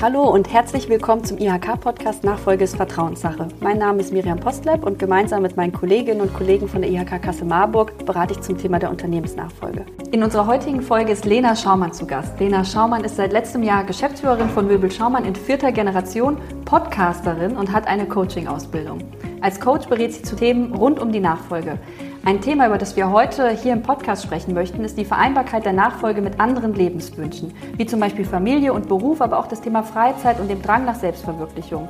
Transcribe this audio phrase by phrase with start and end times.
[0.00, 3.46] Hallo und herzlich willkommen zum IHK-Podcast Nachfolge ist Vertrauenssache.
[3.60, 7.22] Mein Name ist Miriam Postleb und gemeinsam mit meinen Kolleginnen und Kollegen von der IHK
[7.22, 9.86] Kasse Marburg berate ich zum Thema der Unternehmensnachfolge.
[10.10, 12.38] In unserer heutigen Folge ist Lena Schaumann zu Gast.
[12.40, 17.72] Lena Schaumann ist seit letztem Jahr Geschäftsführerin von Möbel Schaumann in vierter Generation, Podcasterin und
[17.72, 18.98] hat eine Coaching-Ausbildung.
[19.42, 21.78] Als Coach berät sie zu Themen rund um die Nachfolge.
[22.26, 25.74] Ein Thema, über das wir heute hier im Podcast sprechen möchten, ist die Vereinbarkeit der
[25.74, 30.40] Nachfolge mit anderen Lebenswünschen, wie zum Beispiel Familie und Beruf, aber auch das Thema Freizeit
[30.40, 31.86] und dem Drang nach Selbstverwirklichung.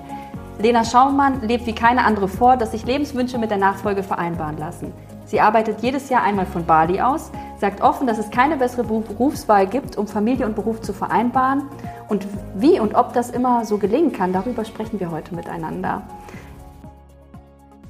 [0.59, 4.93] Lena Schaumann lebt wie keine andere vor, dass sich Lebenswünsche mit der Nachfolge vereinbaren lassen.
[5.25, 9.69] Sie arbeitet jedes Jahr einmal von Bali aus, sagt offen, dass es keine bessere Berufswahl
[9.69, 11.63] gibt, um Familie und Beruf zu vereinbaren.
[12.09, 12.27] Und
[12.57, 16.03] wie und ob das immer so gelingen kann, darüber sprechen wir heute miteinander.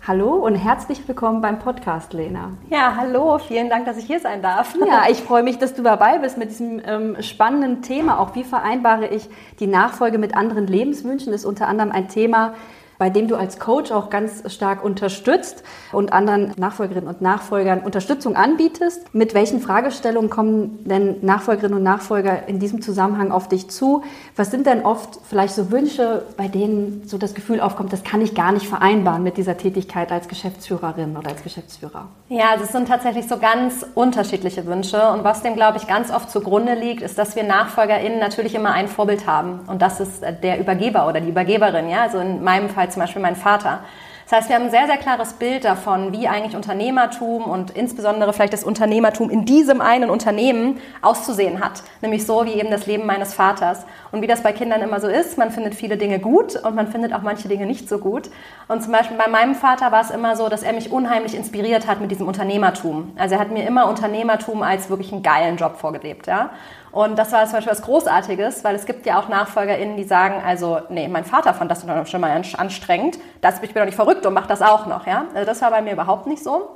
[0.07, 2.51] Hallo und herzlich willkommen beim Podcast, Lena.
[2.69, 4.75] Ja, hallo, vielen Dank, dass ich hier sein darf.
[4.87, 8.21] Ja, ich freue mich, dass du dabei bist mit diesem ähm, spannenden Thema.
[8.21, 12.53] Auch wie vereinbare ich die Nachfolge mit anderen Lebenswünschen, ist unter anderem ein Thema,
[12.99, 18.37] bei dem du als Coach auch ganz stark unterstützt und anderen Nachfolgerinnen und Nachfolgern Unterstützung
[18.37, 19.15] anbietest.
[19.15, 24.03] Mit welchen Fragestellungen kommen denn Nachfolgerinnen und Nachfolger in diesem Zusammenhang auf dich zu?
[24.37, 28.21] Was sind denn oft vielleicht so Wünsche, bei denen so das Gefühl aufkommt, das kann
[28.21, 32.09] ich gar nicht vereinbaren mit dieser Tätigkeit als Geschäftsführerin oder als Geschäftsführer?
[32.29, 36.31] Ja, es sind tatsächlich so ganz unterschiedliche Wünsche und was dem, glaube ich, ganz oft
[36.31, 40.59] zugrunde liegt, ist, dass wir NachfolgerInnen natürlich immer ein Vorbild haben und das ist der
[40.59, 41.89] Übergeber oder die Übergeberin.
[41.89, 42.03] Ja?
[42.03, 43.81] Also in meinem Fall Fall zum Beispiel mein Vater.
[44.25, 48.33] Das heißt, wir haben ein sehr, sehr klares Bild davon, wie eigentlich Unternehmertum und insbesondere
[48.33, 51.83] vielleicht das Unternehmertum in diesem einen Unternehmen auszusehen hat.
[52.01, 53.85] Nämlich so wie eben das Leben meines Vaters.
[54.13, 56.87] Und wie das bei Kindern immer so ist, man findet viele Dinge gut und man
[56.87, 58.31] findet auch manche Dinge nicht so gut.
[58.67, 61.87] Und zum Beispiel bei meinem Vater war es immer so, dass er mich unheimlich inspiriert
[61.87, 63.13] hat mit diesem Unternehmertum.
[63.19, 66.27] Also er hat mir immer Unternehmertum als wirklich einen geilen Job vorgelebt.
[66.27, 66.49] Ja?
[66.95, 70.41] Und das war zum Beispiel was Großartiges, weil es gibt ja auch NachfolgerInnen, die sagen,
[70.47, 74.25] also, nee, mein Vater fand das schon mal anstrengend, das, ich bin doch nicht verrückt
[74.25, 75.25] und mache das auch noch, ja.
[75.35, 76.71] Also das war bei mir überhaupt nicht so.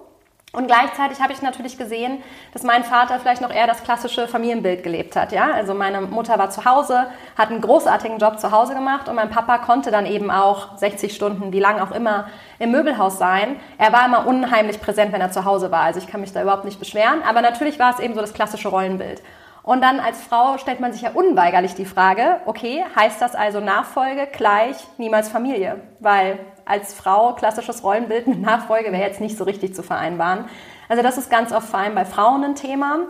[0.51, 4.83] Und gleichzeitig habe ich natürlich gesehen, dass mein Vater vielleicht noch eher das klassische Familienbild
[4.83, 5.31] gelebt hat.
[5.31, 5.53] Ja?
[5.53, 7.07] Also meine Mutter war zu Hause,
[7.37, 11.15] hat einen großartigen Job zu Hause gemacht und mein Papa konnte dann eben auch 60
[11.15, 13.57] Stunden, wie lang auch immer, im Möbelhaus sein.
[13.77, 15.83] Er war immer unheimlich präsent, wenn er zu Hause war.
[15.83, 17.23] Also ich kann mich da überhaupt nicht beschweren.
[17.29, 19.23] Aber natürlich war es eben so das klassische Rollenbild.
[19.69, 23.61] Und dann als Frau stellt man sich ja unweigerlich die Frage, okay, heißt das also
[23.61, 25.83] Nachfolge gleich niemals Familie?
[26.01, 30.47] Weil als Frau klassisches Rollenbild mit Nachfolge wäre jetzt nicht so richtig zu vereinbaren.
[30.89, 33.01] Also das ist ganz oft vor allem bei Frauen ein Thema.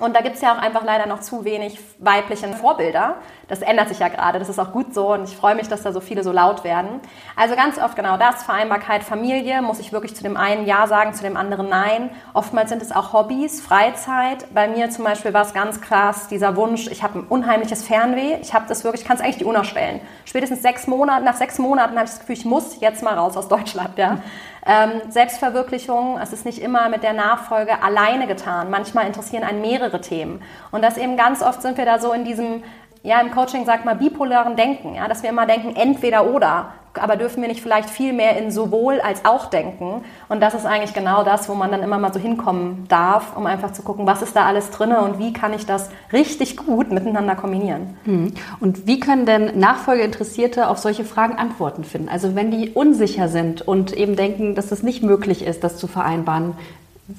[0.00, 3.16] Und da gibt es ja auch einfach leider noch zu wenig weibliche Vorbilder.
[3.48, 5.82] Das ändert sich ja gerade, das ist auch gut so und ich freue mich, dass
[5.82, 7.00] da so viele so laut werden.
[7.36, 11.12] Also ganz oft genau das, Vereinbarkeit, Familie, muss ich wirklich zu dem einen Ja sagen,
[11.12, 12.10] zu dem anderen Nein.
[12.32, 14.46] Oftmals sind es auch Hobbys, Freizeit.
[14.54, 18.38] Bei mir zum Beispiel war es ganz krass, dieser Wunsch, ich habe ein unheimliches Fernweh,
[18.40, 20.00] ich habe das wirklich, ich kann es eigentlich die UNO stellen.
[20.24, 23.36] Spätestens sechs Monate, nach sechs Monaten habe ich das Gefühl, ich muss jetzt mal raus
[23.36, 23.98] aus Deutschland.
[23.98, 24.18] Ja?
[24.66, 28.70] Ähm, Selbstverwirklichung, es ist nicht immer mit der Nachfolge alleine getan.
[28.70, 30.42] Manchmal interessieren einen mehrere Themen.
[30.70, 32.62] Und das eben ganz oft sind wir da so in diesem,
[33.02, 37.16] ja, im Coaching sagt man bipolaren Denken, ja, dass wir immer denken, entweder oder aber
[37.16, 40.02] dürfen wir nicht vielleicht viel mehr in sowohl als auch denken?
[40.28, 43.46] Und das ist eigentlich genau das, wo man dann immer mal so hinkommen darf, um
[43.46, 46.90] einfach zu gucken, was ist da alles drin und wie kann ich das richtig gut
[46.90, 47.96] miteinander kombinieren.
[48.04, 48.32] Hm.
[48.58, 52.08] Und wie können denn Nachfolgeinteressierte auf solche Fragen Antworten finden?
[52.08, 55.86] Also wenn die unsicher sind und eben denken, dass es nicht möglich ist, das zu
[55.86, 56.54] vereinbaren,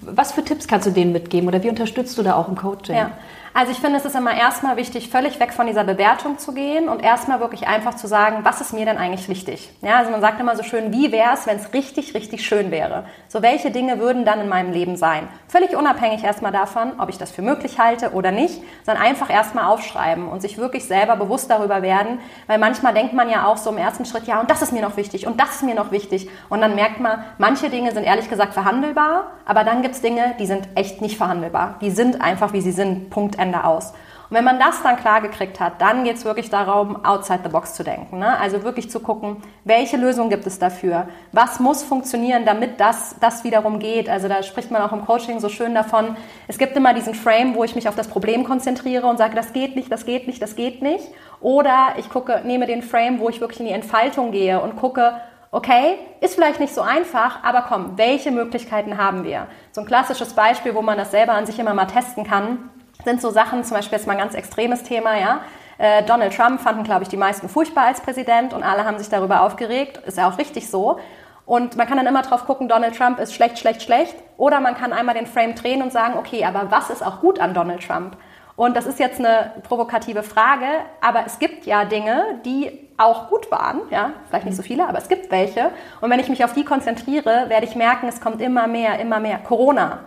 [0.01, 2.95] was für Tipps kannst du denen mitgeben oder wie unterstützt du da auch im Coaching?
[2.95, 3.11] Ja.
[3.53, 6.87] Also ich finde, es ist immer erstmal wichtig, völlig weg von dieser Bewertung zu gehen
[6.87, 9.69] und erstmal wirklich einfach zu sagen, was ist mir denn eigentlich wichtig?
[9.81, 12.71] Ja, also man sagt immer so schön, wie wäre es, wenn es richtig, richtig schön
[12.71, 13.03] wäre?
[13.27, 15.27] So welche Dinge würden dann in meinem Leben sein?
[15.49, 19.65] Völlig unabhängig erstmal davon, ob ich das für möglich halte oder nicht, sondern einfach erstmal
[19.65, 23.69] aufschreiben und sich wirklich selber bewusst darüber werden, weil manchmal denkt man ja auch so
[23.69, 25.91] im ersten Schritt, ja, und das ist mir noch wichtig und das ist mir noch
[25.91, 30.01] wichtig und dann merkt man, manche Dinge sind ehrlich gesagt verhandelbar, aber dann gibt es
[30.01, 31.75] Dinge, die sind echt nicht verhandelbar.
[31.81, 33.93] Die sind einfach, wie sie sind, Punkt Ende aus.
[34.31, 37.49] Und wenn man das dann klar gekriegt hat, dann geht es wirklich darum, outside the
[37.49, 38.19] box zu denken.
[38.19, 38.39] Ne?
[38.39, 41.09] Also wirklich zu gucken, welche Lösung gibt es dafür?
[41.33, 44.07] Was muss funktionieren, damit das, das wiederum geht?
[44.07, 46.15] Also da spricht man auch im Coaching so schön davon.
[46.47, 49.51] Es gibt immer diesen Frame, wo ich mich auf das Problem konzentriere und sage, das
[49.51, 51.09] geht nicht, das geht nicht, das geht nicht.
[51.41, 55.13] Oder ich gucke, nehme den Frame, wo ich wirklich in die Entfaltung gehe und gucke,
[55.51, 59.47] okay, ist vielleicht nicht so einfach, aber komm, welche Möglichkeiten haben wir?
[59.73, 62.69] So ein klassisches Beispiel, wo man das selber an sich immer mal testen kann,
[63.03, 65.41] sind so Sachen, zum Beispiel jetzt mal ein ganz extremes Thema, ja.
[65.77, 69.09] Äh, Donald Trump fanden, glaube ich, die meisten furchtbar als Präsident und alle haben sich
[69.09, 69.97] darüber aufgeregt.
[70.05, 70.99] Ist ja auch richtig so.
[71.45, 74.15] Und man kann dann immer drauf gucken, Donald Trump ist schlecht, schlecht, schlecht.
[74.37, 77.39] Oder man kann einmal den Frame drehen und sagen, okay, aber was ist auch gut
[77.39, 78.15] an Donald Trump?
[78.55, 80.67] Und das ist jetzt eine provokative Frage,
[81.01, 84.99] aber es gibt ja Dinge, die auch gut waren, ja, vielleicht nicht so viele, aber
[84.99, 85.71] es gibt welche.
[85.99, 89.19] Und wenn ich mich auf die konzentriere, werde ich merken, es kommt immer mehr, immer
[89.19, 89.39] mehr.
[89.39, 90.01] Corona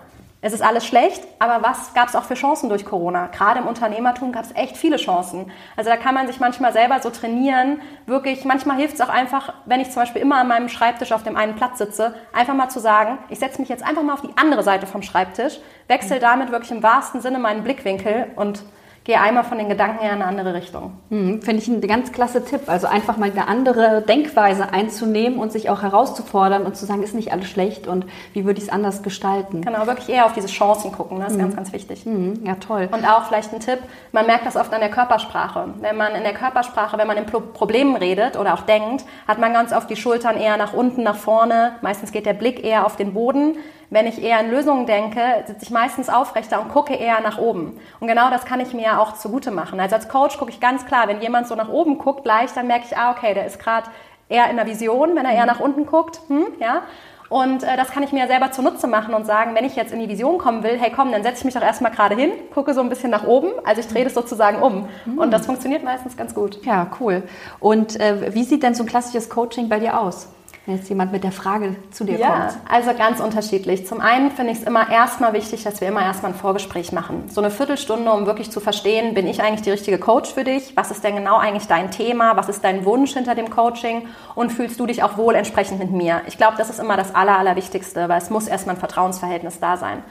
[0.44, 3.29] es ist alles schlecht, aber was gab es auch für Chancen durch Corona?
[3.29, 5.50] Gerade im Unternehmertum gab es echt viele Chancen.
[5.75, 7.81] Also da kann man sich manchmal selber so trainieren.
[8.05, 11.23] Wirklich, manchmal hilft es auch einfach, wenn ich zum Beispiel immer an meinem Schreibtisch auf
[11.23, 14.20] dem einen Platz sitze, einfach mal zu sagen, ich setze mich jetzt einfach mal auf
[14.20, 18.64] die andere Seite vom Schreibtisch, wechsle damit wirklich im wahrsten Sinne meinen Blickwinkel und
[19.05, 20.93] gehe einmal von den Gedanken her in eine andere Richtung.
[21.11, 22.62] Hm, Finde ich ein ganz klasse Tipp.
[22.67, 27.15] Also einfach mal eine andere Denkweise einzunehmen und sich auch herauszufordern und zu sagen, ist
[27.15, 29.61] nicht alles schlecht und wie würde ich es anders gestalten.
[29.61, 31.21] Genau, wirklich eher auf diese Chancen gucken.
[31.21, 31.43] Das ist hm.
[31.43, 32.05] ganz, ganz wichtig.
[32.05, 32.89] Hm, ja, toll.
[32.91, 33.79] Und auch vielleicht ein Tipp,
[34.12, 35.75] man merkt das oft an der Körpersprache.
[35.81, 39.53] Wenn man in der Körpersprache, wenn man in Problemen redet oder auch denkt, hat man
[39.53, 41.73] ganz oft die Schultern eher nach unten, nach vorne.
[41.83, 43.57] Meistens geht der Blick eher auf den Boden.
[43.94, 47.79] Wenn ich eher an Lösungen denke, sitze ich meistens aufrechter und gucke eher nach oben.
[48.00, 49.79] Und genau das kann ich mir auch zugute machen.
[49.79, 52.67] Also als Coach gucke ich ganz klar, wenn jemand so nach oben guckt, leicht, dann
[52.67, 53.88] merke ich, ah, okay, der ist gerade
[54.29, 56.19] eher in der Vision, wenn er eher nach unten guckt.
[56.26, 56.82] Hm, ja?
[57.29, 60.00] Und äh, das kann ich mir selber zunutze machen und sagen, wenn ich jetzt in
[60.00, 62.75] die Vision kommen will, hey komm, dann setze ich mich doch erstmal gerade hin, gucke
[62.75, 63.52] so ein bisschen nach oben.
[63.64, 64.88] Also ich drehe das sozusagen um.
[65.05, 65.19] Mhm.
[65.19, 66.64] Und das funktioniert meistens ganz gut.
[66.64, 67.23] Ja, cool.
[67.61, 70.34] Und äh, wie sieht denn so ein klassisches Coaching bei dir aus?
[70.66, 72.56] Wenn jetzt jemand mit der Frage zu dir ja, kommt?
[72.70, 73.87] Also ganz unterschiedlich.
[73.87, 77.28] Zum einen finde ich es immer erstmal wichtig, dass wir immer erstmal ein Vorgespräch machen.
[77.28, 80.75] So eine Viertelstunde, um wirklich zu verstehen, bin ich eigentlich die richtige Coach für dich?
[80.75, 82.37] Was ist denn genau eigentlich dein Thema?
[82.37, 84.08] Was ist dein Wunsch hinter dem Coaching?
[84.34, 86.22] Und fühlst du dich auch wohl entsprechend mit mir?
[86.26, 89.76] Ich glaube, das ist immer das Aller, Allerwichtigste, weil es muss erstmal ein Vertrauensverhältnis da
[89.76, 90.02] sein.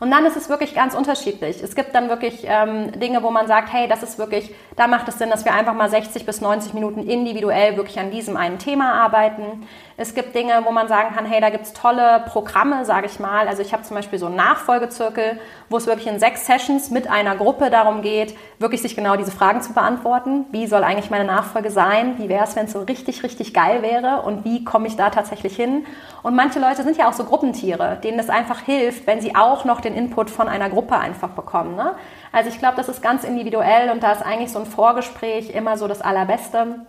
[0.00, 1.62] Und dann ist es wirklich ganz unterschiedlich.
[1.62, 5.08] Es gibt dann wirklich ähm, Dinge, wo man sagt, hey, das ist wirklich, da macht
[5.08, 8.58] es Sinn, dass wir einfach mal 60 bis 90 Minuten individuell wirklich an diesem einen
[8.58, 9.66] Thema arbeiten.
[10.00, 13.48] Es gibt Dinge, wo man sagen kann, hey, da gibt's tolle Programme, sage ich mal.
[13.48, 17.10] Also ich habe zum Beispiel so einen Nachfolgezirkel, wo es wirklich in sechs Sessions mit
[17.10, 20.46] einer Gruppe darum geht, wirklich sich genau diese Fragen zu beantworten.
[20.52, 22.16] Wie soll eigentlich meine Nachfolge sein?
[22.18, 24.22] Wie wäre es, wenn es so richtig, richtig geil wäre?
[24.22, 25.84] Und wie komme ich da tatsächlich hin?
[26.22, 29.64] Und manche Leute sind ja auch so Gruppentiere, denen es einfach hilft, wenn sie auch
[29.64, 31.74] noch den Input von einer Gruppe einfach bekommen.
[31.74, 31.96] Ne?
[32.30, 35.76] Also ich glaube, das ist ganz individuell und da ist eigentlich so ein Vorgespräch immer
[35.76, 36.86] so das Allerbeste.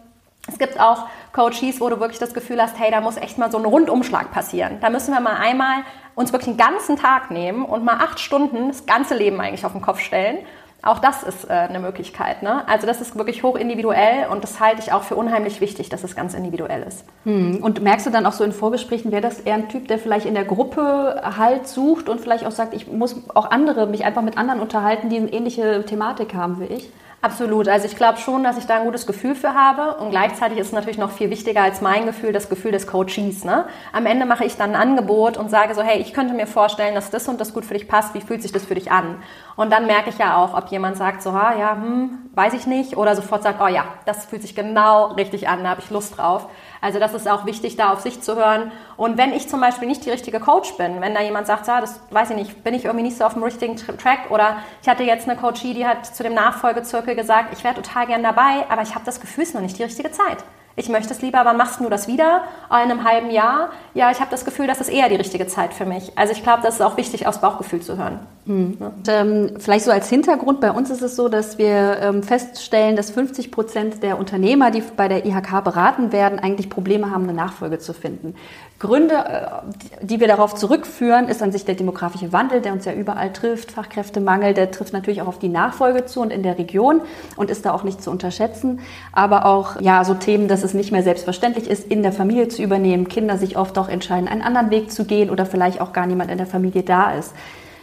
[0.50, 3.52] Es gibt auch Coaches, wo du wirklich das Gefühl hast, hey, da muss echt mal
[3.52, 4.80] so ein Rundumschlag passieren.
[4.82, 5.84] Da müssen wir mal einmal
[6.16, 9.74] uns wirklich einen ganzen Tag nehmen und mal acht Stunden das ganze Leben eigentlich auf
[9.74, 10.40] den Kopf stellen.
[10.82, 12.42] Auch das ist äh, eine Möglichkeit.
[12.42, 12.68] Ne?
[12.68, 16.04] Also das ist wirklich hoch individuell und das halte ich auch für unheimlich wichtig, dass
[16.04, 17.04] es ganz individuell ist.
[17.26, 17.60] Hm.
[17.62, 20.26] Und merkst du dann auch so in Vorgesprächen, wäre das eher ein Typ, der vielleicht
[20.26, 24.22] in der Gruppe Halt sucht und vielleicht auch sagt, ich muss auch andere, mich einfach
[24.22, 26.90] mit anderen unterhalten, die eine ähnliche Thematik haben wie ich?
[27.22, 27.68] Absolut.
[27.68, 29.96] Also ich glaube schon, dass ich da ein gutes Gefühl für habe.
[30.02, 33.44] Und gleichzeitig ist natürlich noch viel wichtiger als mein Gefühl, das Gefühl des Coaches.
[33.44, 33.66] Ne?
[33.92, 36.96] Am Ende mache ich dann ein Angebot und sage so, hey, ich könnte mir vorstellen,
[36.96, 38.14] dass das und das gut für dich passt.
[38.14, 39.18] Wie fühlt sich das für dich an?
[39.58, 42.68] Und dann merke ich ja auch, ob jemand sagt so, ha, ja, hm, weiß ich
[42.68, 42.96] nicht.
[42.96, 46.18] Oder sofort sagt, oh ja, das fühlt sich genau richtig an, da habe ich Lust
[46.18, 46.48] drauf.
[46.82, 48.72] Also das ist auch wichtig, da auf sich zu hören.
[48.98, 51.82] Und wenn ich zum Beispiel nicht die richtige Coach bin, wenn da jemand sagt, ja,
[51.82, 54.90] das weiß ich nicht, bin ich irgendwie nicht so auf dem richtigen Track oder ich
[54.90, 58.66] hatte jetzt eine Coachie, die hat zu dem Nachfolgezirkel gesagt, ich wäre total gern dabei,
[58.70, 60.38] aber ich habe das Gefühl, es ist noch nicht die richtige Zeit
[60.76, 62.44] ich möchte es lieber, wann machst du das wieder?
[62.70, 63.70] In einem halben Jahr?
[63.94, 66.12] Ja, ich habe das Gefühl, das ist eher die richtige Zeit für mich.
[66.16, 68.20] Also ich glaube, das ist auch wichtig, aufs Bauchgefühl zu hören.
[68.46, 68.78] Hm.
[68.80, 72.96] Und, ähm, vielleicht so als Hintergrund, bei uns ist es so, dass wir ähm, feststellen,
[72.96, 77.34] dass 50 Prozent der Unternehmer, die bei der IHK beraten werden, eigentlich Probleme haben, eine
[77.34, 78.36] Nachfolge zu finden.
[78.80, 82.94] Gründe, äh, die wir darauf zurückführen, ist an sich der demografische Wandel, der uns ja
[82.94, 87.02] überall trifft, Fachkräftemangel, der trifft natürlich auch auf die Nachfolge zu und in der Region
[87.36, 88.80] und ist da auch nicht zu unterschätzen.
[89.12, 92.64] Aber auch ja so Themen, dass es nicht mehr selbstverständlich ist, in der Familie zu
[92.64, 96.08] übernehmen, Kinder sich oft auch entscheiden, einen anderen Weg zu gehen oder vielleicht auch gar
[96.08, 97.34] niemand in der Familie da ist.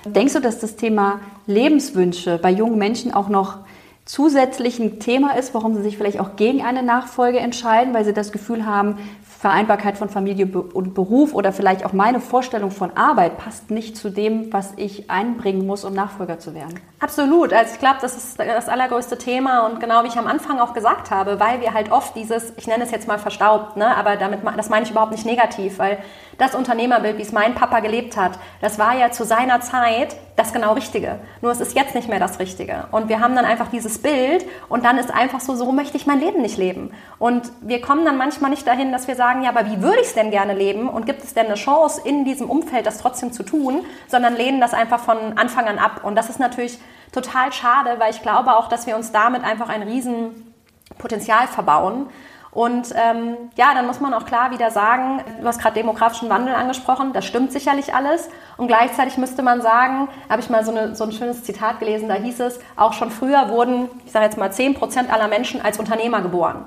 [0.06, 3.58] Denkst du, dass das Thema Lebenswünsche bei jungen Menschen auch noch
[4.06, 8.12] zusätzlich ein Thema ist, warum sie sich vielleicht auch gegen eine Nachfolge entscheiden, weil sie
[8.12, 8.98] das Gefühl haben,
[9.38, 14.08] Vereinbarkeit von Familie und Beruf oder vielleicht auch meine Vorstellung von Arbeit passt nicht zu
[14.08, 16.80] dem, was ich einbringen muss, um Nachfolger zu werden.
[17.00, 17.52] Absolut.
[17.52, 20.72] Also ich glaube, das ist das allergrößte Thema und genau wie ich am Anfang auch
[20.72, 24.16] gesagt habe, weil wir halt oft dieses, ich nenne es jetzt mal verstaubt, ne, aber
[24.16, 25.98] damit, das meine ich überhaupt nicht negativ, weil
[26.38, 30.52] das Unternehmerbild, wie es mein Papa gelebt hat, das war ja zu seiner Zeit das
[30.52, 31.18] genau Richtige.
[31.40, 32.88] Nur es ist jetzt nicht mehr das Richtige.
[32.92, 36.06] Und wir haben dann einfach dieses Bild und dann ist einfach so, so möchte ich
[36.06, 36.90] mein Leben nicht leben.
[37.18, 40.08] Und wir kommen dann manchmal nicht dahin, dass wir sagen, ja, aber wie würde ich
[40.08, 43.32] es denn gerne leben und gibt es denn eine Chance in diesem Umfeld, das trotzdem
[43.32, 46.02] zu tun, sondern lehnen das einfach von Anfang an ab.
[46.04, 46.78] Und das ist natürlich
[47.12, 52.08] total schade, weil ich glaube auch, dass wir uns damit einfach ein Riesenpotenzial verbauen
[52.56, 56.54] Und ähm, ja, dann muss man auch klar wieder sagen, du hast gerade demografischen Wandel
[56.54, 58.30] angesprochen, das stimmt sicherlich alles.
[58.56, 62.08] Und gleichzeitig müsste man sagen, habe ich mal so, eine, so ein schönes Zitat gelesen,
[62.08, 65.60] da hieß es, auch schon früher wurden, ich sage jetzt mal, 10 Prozent aller Menschen
[65.60, 66.64] als Unternehmer geboren.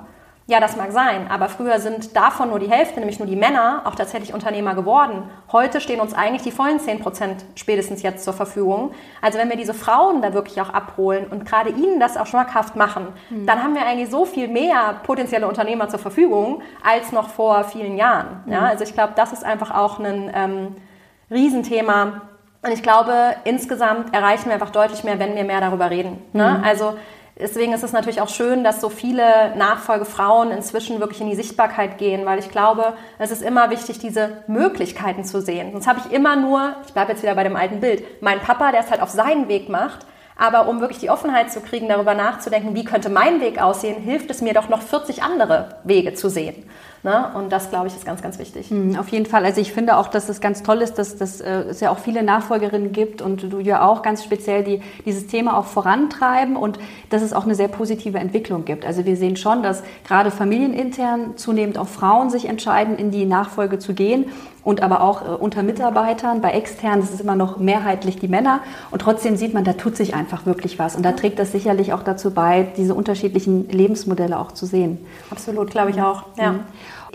[0.50, 3.82] Ja, das mag sein, aber früher sind davon nur die Hälfte, nämlich nur die Männer,
[3.84, 5.30] auch tatsächlich Unternehmer geworden.
[5.52, 8.90] Heute stehen uns eigentlich die vollen 10 Prozent spätestens jetzt zur Verfügung.
[9.22, 12.74] Also wenn wir diese Frauen da wirklich auch abholen und gerade ihnen das auch schmackhaft
[12.74, 13.46] machen, mhm.
[13.46, 17.96] dann haben wir eigentlich so viel mehr potenzielle Unternehmer zur Verfügung als noch vor vielen
[17.96, 18.42] Jahren.
[18.44, 18.52] Mhm.
[18.52, 20.74] Ja, also ich glaube, das ist einfach auch ein ähm,
[21.30, 22.22] Riesenthema.
[22.62, 26.20] Und ich glaube, insgesamt erreichen wir einfach deutlich mehr, wenn wir mehr darüber reden.
[26.32, 26.56] Ne?
[26.58, 26.64] Mhm.
[26.64, 26.94] Also
[27.40, 31.96] Deswegen ist es natürlich auch schön, dass so viele Nachfolgefrauen inzwischen wirklich in die Sichtbarkeit
[31.98, 35.72] gehen, weil ich glaube, es ist immer wichtig, diese Möglichkeiten zu sehen.
[35.72, 38.72] Sonst habe ich immer nur, ich bleibe jetzt wieder bei dem alten Bild, meinen Papa,
[38.72, 40.06] der es halt auf seinen Weg macht.
[40.36, 44.30] Aber um wirklich die Offenheit zu kriegen, darüber nachzudenken, wie könnte mein Weg aussehen, hilft
[44.30, 46.68] es mir doch noch 40 andere Wege zu sehen.
[47.02, 47.30] Ne?
[47.34, 48.70] Und das, glaube ich, ist ganz, ganz wichtig.
[48.70, 49.46] Mhm, auf jeden Fall.
[49.46, 51.98] Also ich finde auch, dass es ganz toll ist, dass, dass äh, es ja auch
[51.98, 56.78] viele Nachfolgerinnen gibt und du ja auch ganz speziell die, dieses Thema auch vorantreiben und
[57.08, 58.84] dass es auch eine sehr positive Entwicklung gibt.
[58.84, 63.78] Also wir sehen schon, dass gerade familienintern zunehmend auch Frauen sich entscheiden, in die Nachfolge
[63.78, 64.26] zu gehen
[64.62, 66.40] und aber auch äh, unter Mitarbeitern.
[66.40, 69.96] Bei externen ist es immer noch mehrheitlich die Männer und trotzdem sieht man, da tut
[69.96, 74.38] sich einfach wirklich was und da trägt das sicherlich auch dazu bei, diese unterschiedlichen Lebensmodelle
[74.38, 74.98] auch zu sehen.
[75.30, 76.24] Absolut, glaube ich auch.
[76.36, 76.56] Ja.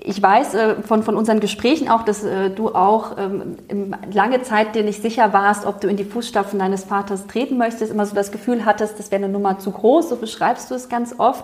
[0.07, 4.75] Ich weiß äh, von, von unseren Gesprächen auch, dass äh, du auch ähm, lange Zeit
[4.75, 8.13] dir nicht sicher warst, ob du in die Fußstapfen deines Vaters treten möchtest, immer so
[8.13, 11.43] das Gefühl hattest, das wäre eine Nummer zu groß, so beschreibst du es ganz oft.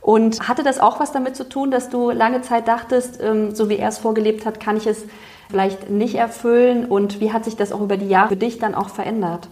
[0.00, 3.68] Und hatte das auch was damit zu tun, dass du lange Zeit dachtest, ähm, so
[3.68, 5.04] wie er es vorgelebt hat, kann ich es
[5.50, 6.86] vielleicht nicht erfüllen?
[6.86, 9.48] Und wie hat sich das auch über die Jahre für dich dann auch verändert?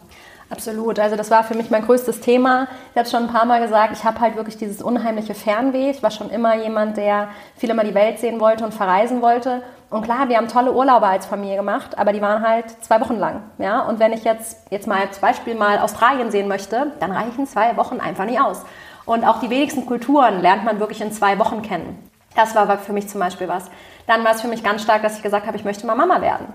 [0.48, 1.00] Absolut.
[1.00, 2.68] Also das war für mich mein größtes Thema.
[2.92, 5.90] Ich habe schon ein paar Mal gesagt, ich habe halt wirklich dieses unheimliche Fernweh.
[5.90, 9.62] Ich war schon immer jemand, der viel immer die Welt sehen wollte und verreisen wollte.
[9.90, 13.16] Und klar, wir haben tolle Urlaube als Familie gemacht, aber die waren halt zwei Wochen
[13.16, 13.42] lang.
[13.58, 13.80] Ja?
[13.80, 17.76] Und wenn ich jetzt, jetzt mal als Beispiel mal Australien sehen möchte, dann reichen zwei
[17.76, 18.62] Wochen einfach nicht aus.
[19.04, 22.10] Und auch die wenigsten Kulturen lernt man wirklich in zwei Wochen kennen.
[22.34, 23.64] Das war für mich zum Beispiel was.
[24.06, 26.20] Dann war es für mich ganz stark, dass ich gesagt habe, ich möchte mal Mama
[26.20, 26.46] werden.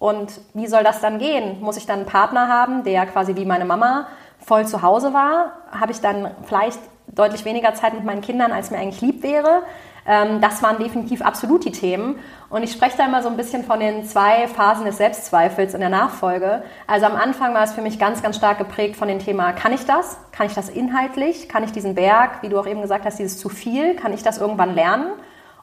[0.00, 1.60] Und wie soll das dann gehen?
[1.60, 4.06] Muss ich dann einen Partner haben, der quasi wie meine Mama
[4.38, 5.52] voll zu Hause war?
[5.70, 9.62] Habe ich dann vielleicht deutlich weniger Zeit mit meinen Kindern, als mir eigentlich lieb wäre?
[10.06, 12.18] Ähm, das waren definitiv absolut die Themen.
[12.48, 15.80] Und ich spreche da immer so ein bisschen von den zwei Phasen des Selbstzweifels in
[15.80, 16.62] der Nachfolge.
[16.86, 19.74] Also am Anfang war es für mich ganz, ganz stark geprägt von dem Thema, kann
[19.74, 20.16] ich das?
[20.32, 21.50] Kann ich das inhaltlich?
[21.50, 23.96] Kann ich diesen Berg, wie du auch eben gesagt hast, dieses zu viel?
[23.96, 25.08] Kann ich das irgendwann lernen?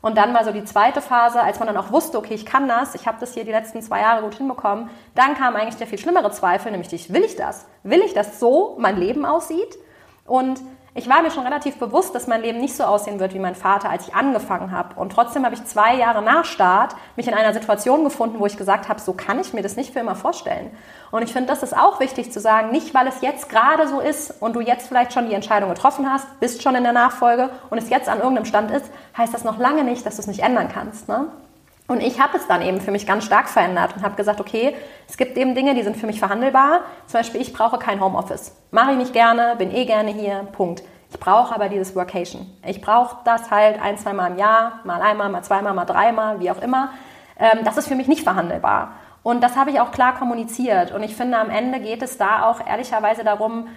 [0.02, 2.68] Und dann war so die zweite Phase, als man dann auch wusste, okay, ich kann
[2.68, 4.90] das, ich habe das hier die letzten zwei Jahre gut hinbekommen.
[5.16, 7.66] Dann kam eigentlich der viel schlimmere Zweifel, nämlich will ich das?
[7.84, 9.78] Will ich, dass so mein Leben aussieht?
[10.26, 10.62] Und
[10.98, 13.54] ich war mir schon relativ bewusst, dass mein Leben nicht so aussehen wird wie mein
[13.54, 15.00] Vater, als ich angefangen habe.
[15.00, 18.58] Und trotzdem habe ich zwei Jahre nach Start mich in einer Situation gefunden, wo ich
[18.58, 20.72] gesagt habe, so kann ich mir das nicht für immer vorstellen.
[21.12, 24.00] Und ich finde, das ist auch wichtig zu sagen, nicht weil es jetzt gerade so
[24.00, 27.52] ist und du jetzt vielleicht schon die Entscheidung getroffen hast, bist schon in der Nachfolge
[27.70, 28.86] und es jetzt an irgendeinem Stand ist,
[29.16, 31.08] heißt das noch lange nicht, dass du es nicht ändern kannst.
[31.08, 31.28] Ne?
[31.88, 34.76] Und ich habe es dann eben für mich ganz stark verändert und habe gesagt, okay,
[35.08, 36.82] es gibt eben Dinge, die sind für mich verhandelbar.
[37.06, 38.54] Zum Beispiel, ich brauche kein Homeoffice.
[38.72, 40.84] Mache ich nicht gerne, bin eh gerne hier, Punkt.
[41.10, 42.46] Ich brauche aber dieses Workation.
[42.66, 46.42] Ich brauche das halt ein, zwei Mal im Jahr, mal einmal, mal zweimal, mal dreimal,
[46.42, 46.90] wie auch immer.
[47.40, 48.92] Ähm, das ist für mich nicht verhandelbar.
[49.24, 50.92] Und das habe ich auch klar kommuniziert.
[50.92, 53.70] Und ich finde, am Ende geht es da auch ehrlicherweise darum,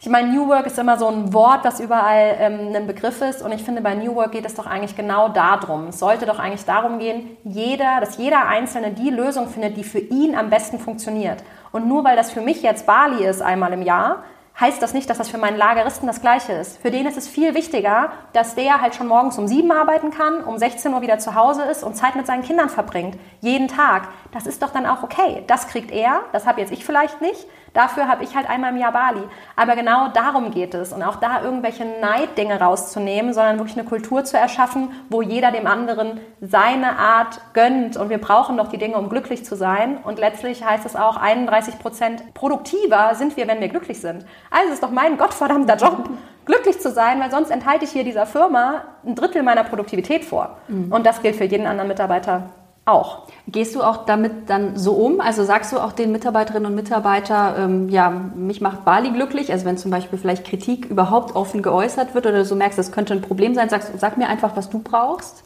[0.00, 3.42] ich meine, New Work ist immer so ein Wort, das überall ähm, ein Begriff ist.
[3.42, 5.88] Und ich finde, bei New Work geht es doch eigentlich genau darum.
[5.88, 9.98] Es sollte doch eigentlich darum gehen, jeder, dass jeder Einzelne die Lösung findet, die für
[9.98, 11.42] ihn am besten funktioniert.
[11.72, 14.22] Und nur weil das für mich jetzt Bali ist einmal im Jahr,
[14.60, 16.80] heißt das nicht, dass das für meinen Lageristen das Gleiche ist.
[16.82, 20.42] Für den ist es viel wichtiger, dass der halt schon morgens um sieben arbeiten kann,
[20.42, 23.18] um 16 Uhr wieder zu Hause ist und Zeit mit seinen Kindern verbringt.
[23.40, 24.08] Jeden Tag.
[24.32, 25.44] Das ist doch dann auch okay.
[25.46, 27.46] Das kriegt er, das habe jetzt ich vielleicht nicht.
[27.74, 29.22] Dafür habe ich halt einmal im Jahr Bali.
[29.54, 30.92] Aber genau darum geht es.
[30.92, 35.66] Und auch da irgendwelche Neiddinge rauszunehmen, sondern wirklich eine Kultur zu erschaffen, wo jeder dem
[35.66, 37.96] anderen seine Art gönnt.
[37.96, 39.98] Und wir brauchen doch die Dinge, um glücklich zu sein.
[39.98, 44.24] Und letztlich heißt es auch, 31 Prozent produktiver sind wir, wenn wir glücklich sind.
[44.50, 46.08] Also ist doch mein gottverdammter Job,
[46.44, 50.56] glücklich zu sein, weil sonst enthalte ich hier dieser Firma ein Drittel meiner Produktivität vor.
[50.68, 50.92] Mhm.
[50.92, 52.50] Und das gilt für jeden anderen Mitarbeiter
[52.88, 53.24] auch.
[53.46, 55.20] Gehst du auch damit dann so um?
[55.20, 59.52] Also sagst du auch den Mitarbeiterinnen und Mitarbeitern, ähm, ja, mich macht Bali glücklich?
[59.52, 62.90] Also wenn zum Beispiel vielleicht Kritik überhaupt offen geäußert wird oder du so merkst, das
[62.90, 65.44] könnte ein Problem sein, sagst, sag mir einfach, was du brauchst?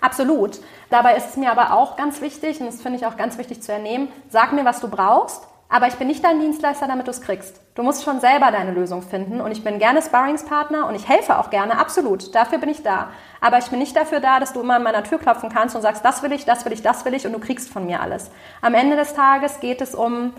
[0.00, 0.60] Absolut.
[0.90, 3.62] Dabei ist es mir aber auch ganz wichtig, und das finde ich auch ganz wichtig
[3.62, 7.10] zu ernehmen, sag mir, was du brauchst, Aber ich bin nicht dein Dienstleister, damit du
[7.10, 7.60] es kriegst.
[7.74, 9.40] Du musst schon selber deine Lösung finden.
[9.40, 12.32] Und ich bin gerne Sparringspartner und ich helfe auch gerne, absolut.
[12.32, 13.08] Dafür bin ich da.
[13.40, 15.82] Aber ich bin nicht dafür da, dass du immer an meiner Tür klopfen kannst und
[15.82, 18.00] sagst, das will ich, das will ich, das will ich und du kriegst von mir
[18.00, 18.30] alles.
[18.62, 20.32] Am Ende des Tages geht es um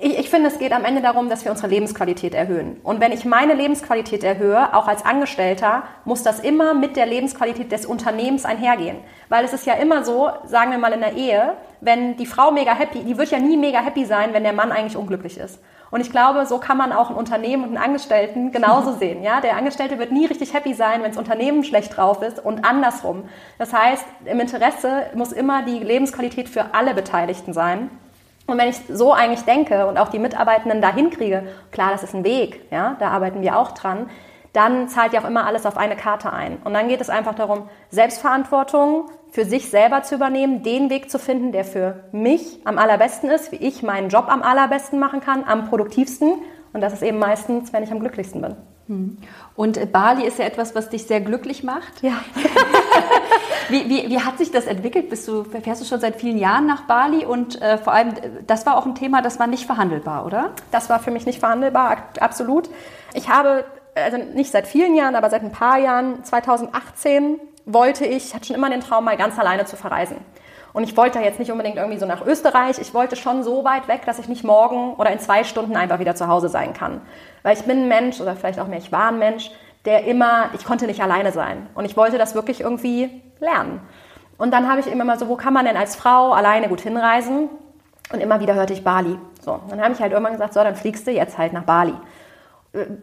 [0.00, 2.80] ich, ich, finde, es geht am Ende darum, dass wir unsere Lebensqualität erhöhen.
[2.84, 7.72] Und wenn ich meine Lebensqualität erhöhe, auch als Angestellter, muss das immer mit der Lebensqualität
[7.72, 8.98] des Unternehmens einhergehen.
[9.28, 12.52] Weil es ist ja immer so, sagen wir mal in der Ehe, wenn die Frau
[12.52, 15.60] mega happy, die wird ja nie mega happy sein, wenn der Mann eigentlich unglücklich ist.
[15.90, 19.24] Und ich glaube, so kann man auch ein Unternehmen und einen Angestellten genauso sehen.
[19.24, 19.40] Ja?
[19.40, 23.24] Der Angestellte wird nie richtig happy sein, wenn das Unternehmen schlecht drauf ist und andersrum.
[23.58, 27.90] Das heißt, im Interesse muss immer die Lebensqualität für alle Beteiligten sein.
[28.48, 32.14] Und wenn ich so eigentlich denke und auch die Mitarbeitenden dahin kriege, klar, das ist
[32.14, 34.08] ein Weg, ja, da arbeiten wir auch dran,
[34.54, 36.56] dann zahlt ja auch immer alles auf eine Karte ein.
[36.64, 41.18] Und dann geht es einfach darum, Selbstverantwortung für sich selber zu übernehmen, den Weg zu
[41.18, 45.44] finden, der für mich am allerbesten ist, wie ich meinen Job am allerbesten machen kann,
[45.44, 46.32] am produktivsten.
[46.72, 48.56] Und das ist eben meistens, wenn ich am glücklichsten bin.
[48.86, 49.18] Hm.
[49.56, 52.02] Und Bali ist ja etwas, was dich sehr glücklich macht.
[52.02, 52.12] Ja.
[53.68, 55.10] wie, wie, wie, hat sich das entwickelt?
[55.10, 57.24] Bist du, fährst du schon seit vielen Jahren nach Bali?
[57.24, 58.14] Und äh, vor allem,
[58.46, 60.50] das war auch ein Thema, das war nicht verhandelbar, oder?
[60.70, 62.68] Das war für mich nicht verhandelbar, absolut.
[63.14, 63.64] Ich habe,
[63.94, 68.56] also nicht seit vielen Jahren, aber seit ein paar Jahren, 2018 wollte ich, hatte schon
[68.56, 70.16] immer den Traum, mal ganz alleine zu verreisen.
[70.72, 72.78] Und ich wollte jetzt nicht unbedingt irgendwie so nach Österreich.
[72.78, 75.98] Ich wollte schon so weit weg, dass ich nicht morgen oder in zwei Stunden einfach
[75.98, 77.00] wieder zu Hause sein kann.
[77.42, 79.50] Weil ich bin ein Mensch oder vielleicht auch mehr, ich war ein Mensch,
[79.84, 81.66] der immer, ich konnte nicht alleine sein.
[81.74, 83.80] Und ich wollte das wirklich irgendwie lernen.
[84.36, 86.80] Und dann habe ich immer mal so, wo kann man denn als Frau alleine gut
[86.80, 87.48] hinreisen?
[88.12, 89.18] Und immer wieder hörte ich Bali.
[89.40, 91.94] So, dann habe ich halt irgendwann gesagt, so, dann fliegst du jetzt halt nach Bali.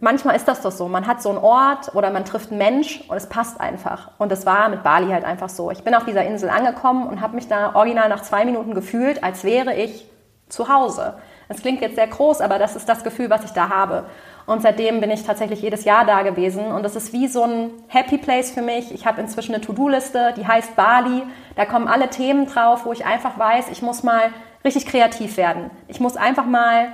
[0.00, 0.88] Manchmal ist das doch so.
[0.88, 4.12] Man hat so einen Ort oder man trifft einen Mensch und es passt einfach.
[4.18, 5.70] Und das war mit Bali halt einfach so.
[5.70, 9.22] Ich bin auf dieser Insel angekommen und habe mich da original nach zwei Minuten gefühlt,
[9.22, 10.08] als wäre ich
[10.48, 11.14] zu Hause.
[11.48, 14.04] Das klingt jetzt sehr groß, aber das ist das Gefühl, was ich da habe.
[14.46, 16.66] Und seitdem bin ich tatsächlich jedes Jahr da gewesen.
[16.66, 18.92] Und das ist wie so ein Happy Place für mich.
[18.94, 21.22] Ich habe inzwischen eine To-Do-Liste, die heißt Bali.
[21.56, 24.30] Da kommen alle Themen drauf, wo ich einfach weiß, ich muss mal
[24.64, 25.70] richtig kreativ werden.
[25.88, 26.92] Ich muss einfach mal,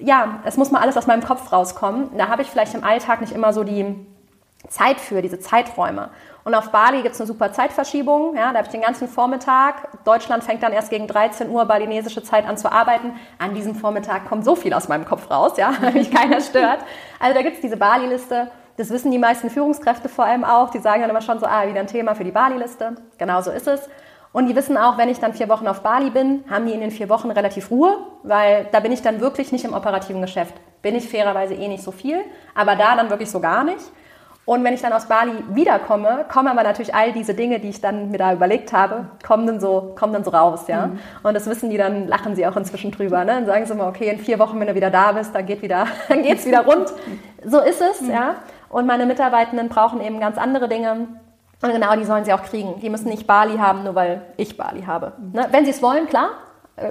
[0.00, 2.10] ja, es muss mal alles aus meinem Kopf rauskommen.
[2.18, 3.94] Da habe ich vielleicht im Alltag nicht immer so die
[4.68, 6.10] Zeit für, diese Zeiträume.
[6.44, 8.36] Und auf Bali gibt es eine super Zeitverschiebung.
[8.36, 10.04] Ja, da habe ich den ganzen Vormittag.
[10.04, 13.12] Deutschland fängt dann erst gegen 13 Uhr balinesische Zeit an zu arbeiten.
[13.38, 16.80] An diesem Vormittag kommt so viel aus meinem Kopf raus, ja, weil mich keiner stört.
[17.18, 18.50] Also da gibt es diese Bali-Liste.
[18.76, 20.70] Das wissen die meisten Führungskräfte vor allem auch.
[20.70, 22.96] Die sagen dann immer schon so, ah, wieder ein Thema für die Bali-Liste.
[23.18, 23.88] Genau so ist es.
[24.32, 26.80] Und die wissen auch, wenn ich dann vier Wochen auf Bali bin, haben die in
[26.80, 30.54] den vier Wochen relativ Ruhe, weil da bin ich dann wirklich nicht im operativen Geschäft.
[30.82, 32.20] Bin ich fairerweise eh nicht so viel,
[32.52, 33.84] aber da dann wirklich so gar nicht.
[34.46, 37.80] Und wenn ich dann aus Bali wiederkomme, kommen aber natürlich all diese Dinge, die ich
[37.80, 40.88] dann mir da überlegt habe, kommen dann so, kommen dann so raus, ja.
[40.88, 40.98] Mhm.
[41.22, 43.32] Und das wissen die dann, lachen sie auch inzwischen drüber, ne?
[43.32, 45.62] Dann sagen sie immer, okay, in vier Wochen, wenn du wieder da bist, dann geht
[45.62, 46.92] wieder, dann geht's wieder rund.
[47.44, 48.10] So ist es, mhm.
[48.10, 48.34] ja.
[48.68, 51.08] Und meine Mitarbeitenden brauchen eben ganz andere Dinge.
[51.62, 52.80] Und genau, die sollen sie auch kriegen.
[52.80, 55.12] Die müssen nicht Bali haben, nur weil ich Bali habe.
[55.32, 55.46] Ne?
[55.50, 56.30] Wenn sie es wollen, klar,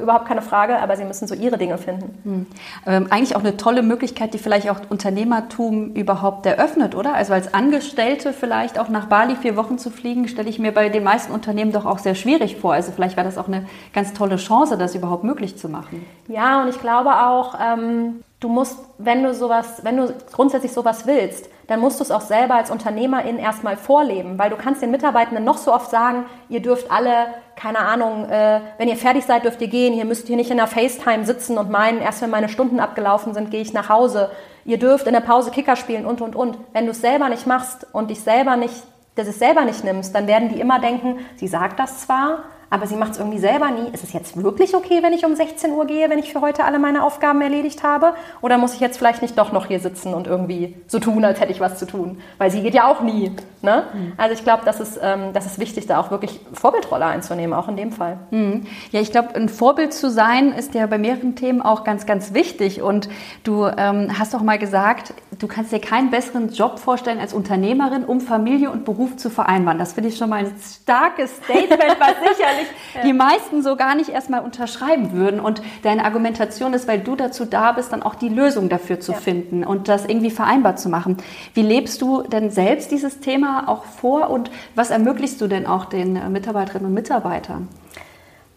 [0.01, 2.17] überhaupt keine Frage, aber sie müssen so ihre Dinge finden.
[2.23, 2.45] Hm.
[2.85, 7.13] Ähm, eigentlich auch eine tolle Möglichkeit, die vielleicht auch Unternehmertum überhaupt eröffnet, oder?
[7.15, 10.87] Also als Angestellte vielleicht auch nach Bali vier Wochen zu fliegen, stelle ich mir bei
[10.87, 12.73] den meisten Unternehmen doch auch sehr schwierig vor.
[12.73, 16.05] Also vielleicht wäre das auch eine ganz tolle Chance, das überhaupt möglich zu machen.
[16.29, 21.05] Ja, und ich glaube auch, ähm, du musst, wenn du sowas, wenn du grundsätzlich sowas
[21.05, 24.91] willst, dann musst du es auch selber als Unternehmerin erstmal vorleben, weil du kannst den
[24.91, 29.45] Mitarbeitenden noch so oft sagen, ihr dürft alle, keine Ahnung, äh, wenn ihr fertig seid,
[29.45, 32.29] dürft ihr gehen, ihr müsst hier nicht in der FaceTime sitzen und meinen, erst wenn
[32.29, 34.31] meine Stunden abgelaufen sind, gehe ich nach Hause.
[34.65, 36.57] Ihr dürft in der Pause Kicker spielen und, und, und.
[36.73, 38.83] Wenn du es selber nicht machst und dich selber nicht,
[39.15, 42.87] das es selber nicht nimmst, dann werden die immer denken, sie sagt das zwar, aber
[42.87, 43.87] sie macht es irgendwie selber nie.
[43.93, 46.63] Ist es jetzt wirklich okay, wenn ich um 16 Uhr gehe, wenn ich für heute
[46.63, 48.15] alle meine Aufgaben erledigt habe?
[48.41, 51.39] Oder muss ich jetzt vielleicht nicht doch noch hier sitzen und irgendwie so tun, als
[51.39, 52.19] hätte ich was zu tun?
[52.39, 53.31] Weil sie geht ja auch nie.
[53.61, 53.83] Ne?
[53.93, 54.13] Mhm.
[54.17, 57.67] Also ich glaube, das, ist, ähm, das ist wichtig, da auch wirklich Vorbildrolle einzunehmen, auch
[57.67, 58.17] in dem Fall.
[58.31, 58.65] Mhm.
[58.89, 62.33] Ja, ich glaube, ein Vorbild zu sein, ist ja bei mehreren Themen auch ganz, ganz
[62.33, 62.81] wichtig.
[62.81, 63.07] Und
[63.43, 68.03] du ähm, hast auch mal gesagt, du kannst dir keinen besseren Job vorstellen als Unternehmerin,
[68.05, 69.79] um Familie und Beruf zu vereinbaren.
[69.79, 73.01] Das finde ich schon mal ein starkes Statement, was sicherlich ja.
[73.03, 75.39] die meisten so gar nicht erstmal unterschreiben würden.
[75.39, 79.13] Und deine Argumentation ist, weil du dazu da bist, dann auch die Lösung dafür zu
[79.13, 79.17] ja.
[79.17, 81.17] finden und das irgendwie vereinbar zu machen.
[81.53, 85.85] Wie lebst du denn selbst dieses Thema auch vor und was ermöglichst du denn auch
[85.85, 87.67] den Mitarbeiterinnen und Mitarbeitern?